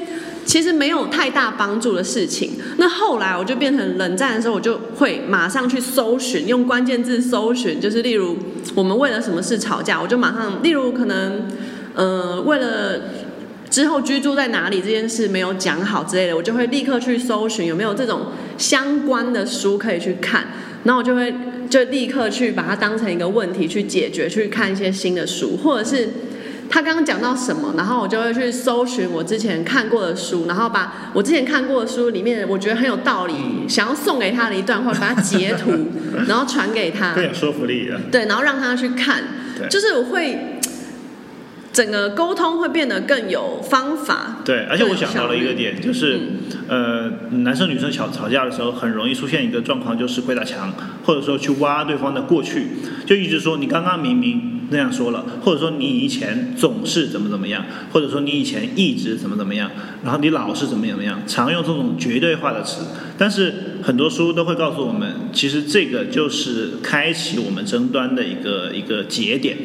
[0.46, 2.52] 其实没有太大帮助的事情。
[2.78, 8.38] 那后来我就变成冷战的时候，我就会马上去搜寻，用关键字搜寻，就是例如
[8.76, 11.42] 我们为了什么事吵架，我就马上，例如可能
[11.94, 13.00] 呃为了。
[13.70, 18.26] 之后居住在哪里这件事没有讲好之类的，我就会立刻去搜寻有没有这种
[18.58, 20.48] 相关的书可以去看，
[20.82, 21.32] 然后我就会
[21.70, 26.08] 就立刻去把它当成一个问题去解决，去看一些新的书，或者是
[26.68, 33.34] 他刚刚讲到什么，然后我就会去搜寻我之前看过的书，然后把我之前看过的书里面我觉得很有道理，
[33.68, 35.70] 想要送给他的一段话，把它截图，
[36.26, 39.22] 然后传给他，更有说服力的，对，然后让他去看，
[39.70, 40.49] 就是我会。
[41.72, 44.38] 整个沟通会变得更有方法。
[44.44, 46.18] 对，而且我想到了一个点，就是，
[46.66, 50.72] 呃，男生女生吵吵架的时候，很容易出现一个状况，就是鬼打墙，
[51.04, 52.66] 或者说去挖对方的过去，
[53.06, 59.70] 就一直说你刚刚明明那样说了，或者说你以前总是怎么怎么样，或者说你以前一直怎么怎么样，
[60.02, 62.82] 然后你老是怎么怎么样，常用这种绝对化的词。
[63.16, 69.56] 但是很多书都会告诉我们，其实这个就是开启我们争端的一个一个节点。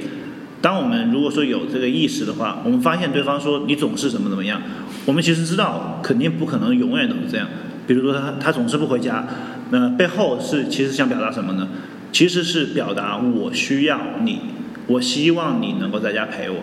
[0.66, 4.59] 当我们如果说有这个意识的话，我们发现对方说你总是怎么怎么样，
[5.05, 7.47] 我们其实知道肯定不可能永远都是这样。
[7.86, 9.28] 比如说他他总是不回家，
[9.70, 11.68] 那背后是其实想表达什么呢？
[12.11, 14.39] 其实是表达我需要你，
[14.88, 16.55] 我希望你能够在家陪我。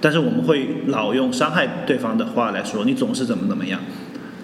[0.00, 3.80] 但是我们会老用伤害对方的话来说，你总是怎么怎么样。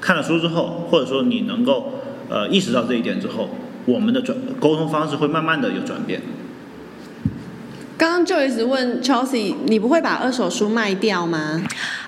[0.02, 3.48] 看了书之后，或者说你能够呃意识到这一点之后，
[3.86, 6.20] 我们的转沟通方式会慢慢的有转变。
[7.98, 11.60] 刚刚就一直问 Chelsea，你不会把二手书卖掉吗？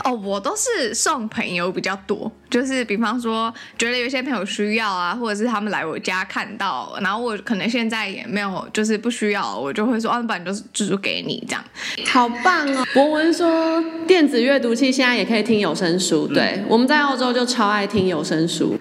[0.05, 11.64] 哦，我都是送朋友比较多，就是比方说觉得有些朋友需要啊，或者是他们来我家看到，然后我可能现在也没有，就是不需要，我就会说，啊，不然就是就是给你这样。
[12.07, 12.86] 好棒哦！
[12.95, 18.78] 博文说电子阅读器现在也可以听有声书，对，嗯、我们在澳洲就超爱听有声书。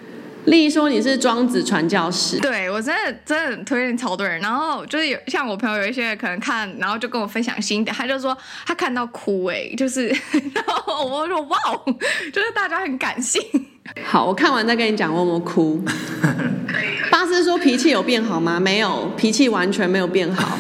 [0.50, 4.40] 丽说你是庄子传教士，对，我真的真的很推荐超多人。
[4.42, 10.08] 然后就是有像我朋友有一些可能看，然后就跟我分享心得，他就说他看到哭哎，就是
[10.54, 11.58] 然后我说哇，
[12.34, 13.42] 就是大家很感性。
[14.04, 15.82] 好，我看完再跟你讲，我有没有哭？
[17.10, 18.60] 巴斯说脾气有变好吗？
[18.60, 20.58] 没有，脾气完全没有变好。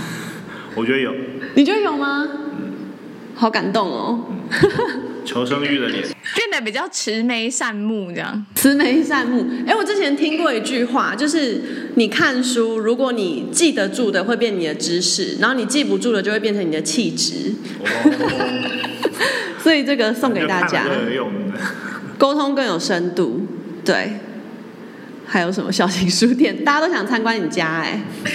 [0.75, 1.13] 我觉得有，
[1.55, 2.27] 你觉得有吗？
[3.35, 4.25] 好感动哦。
[5.29, 9.45] 求生欲的脸，变得比较慈眉善目，这样慈眉善目。
[9.67, 17.53] 哎，我之前听过一句话，就是你看书，如果你记得住的会变你的知识，然后你记不住的就会变成你的气质。
[19.61, 20.83] 所以这个送给大家，
[22.17, 23.45] 沟通更有深度。
[23.85, 24.13] 对，
[25.27, 26.63] 还有什么小型书店？
[26.63, 28.01] 大家都想参观你家哎。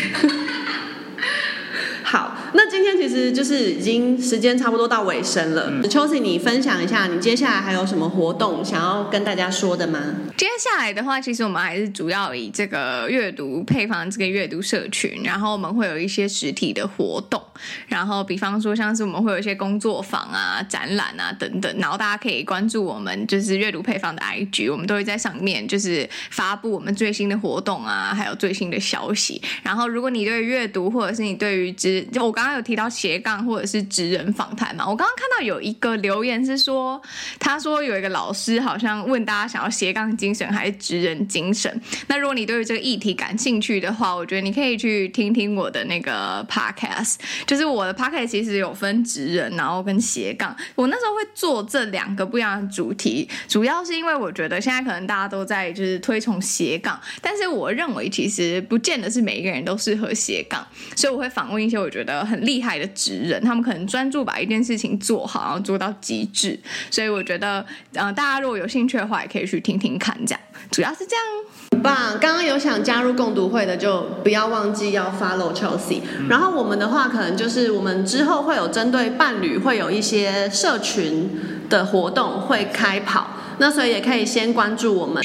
[2.05, 2.39] 好。
[2.57, 5.71] 那今天其实就是已经时间差不多到尾声了。
[5.85, 9.99] Chelsea，你分享一下，你接下来还有什么活动想要跟大家说的吗？
[10.37, 17.43] 接下来的话，其实我们还是主要以这个阅读配方这个阅读社群，然后我们会有一些实体的活动，
[17.89, 29.43] 然后比方说像是我们会有一些工作坊啊、展览啊等等，然后大家可以关注我们就是阅读配方的 IG，我们都会在上面就是发布我们最新的活动啊，还有最新的消息。
[29.65, 32.45] 然后如果你对阅读或者是你对于知，就我刚。
[32.45, 34.89] 刚刚有提到斜杠或者是职人访谈嘛？
[34.89, 37.01] 我刚刚看到有一个留言是说，
[37.41, 41.81] 他说有一个老师好像问大家想要斜杠精神还是职人精神。
[42.09, 47.15] 那如果你对于这个议题感兴趣的话，我觉得你可以去听听我的那个 podcast。
[47.47, 50.55] 就是我的 podcast 其实有分职人，然后跟斜杠。
[50.75, 62.35] 我那时候会做这两个不一样的主题，主要是因为我觉得现在可能大家都在就是推崇斜杠，但是我认为其实不见得是每一个人都适合斜杠，所以我会访问一些我觉得很。
[62.35, 66.59] 很厉害的职人，他们可能专注把一件事情做好，然后做到极致。
[66.91, 70.17] 所以我觉得，呃，大家如果有兴趣的话，也可以去听听看。
[70.27, 70.41] 这样，
[70.71, 71.25] 主要是这样。
[71.73, 72.19] 很棒！
[72.21, 76.01] 刚刚有想加入共读会的，就不要忘记要 follow Chelsea。
[76.19, 76.29] 嗯。
[76.29, 81.29] 然后我们的话，可能就是我们之后会有针对伴侣，会有一些社群
[81.69, 83.29] 的活动会开跑。
[83.59, 85.23] 那所以也可以先关注我们。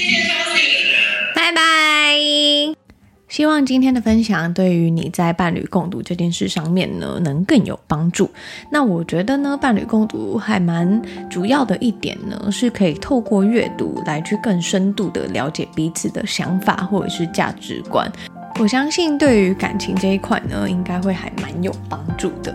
[1.36, 2.89] 拜拜。
[3.30, 8.30] 希望今天的分享对于你在伴侣共读这件事上面呢，能更有帮助。
[8.72, 11.00] 那我觉得呢，伴侣共读还蛮
[11.30, 18.12] 主要的一点呢，是可以透过阅读来去更深度的了解彼此的想法或者是价值观。
[18.60, 22.54] 我相信对于感情这一块呢，应该会还蛮有帮助的。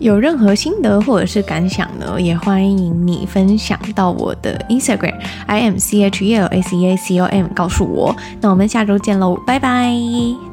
[0.00, 5.14] 有任何心得或者是感想呢，也欢迎你分享到我的 Instagram
[5.46, 8.16] I M C H E L A C A C O M 告诉我。
[8.40, 10.49] 那我们下周见喽，拜拜。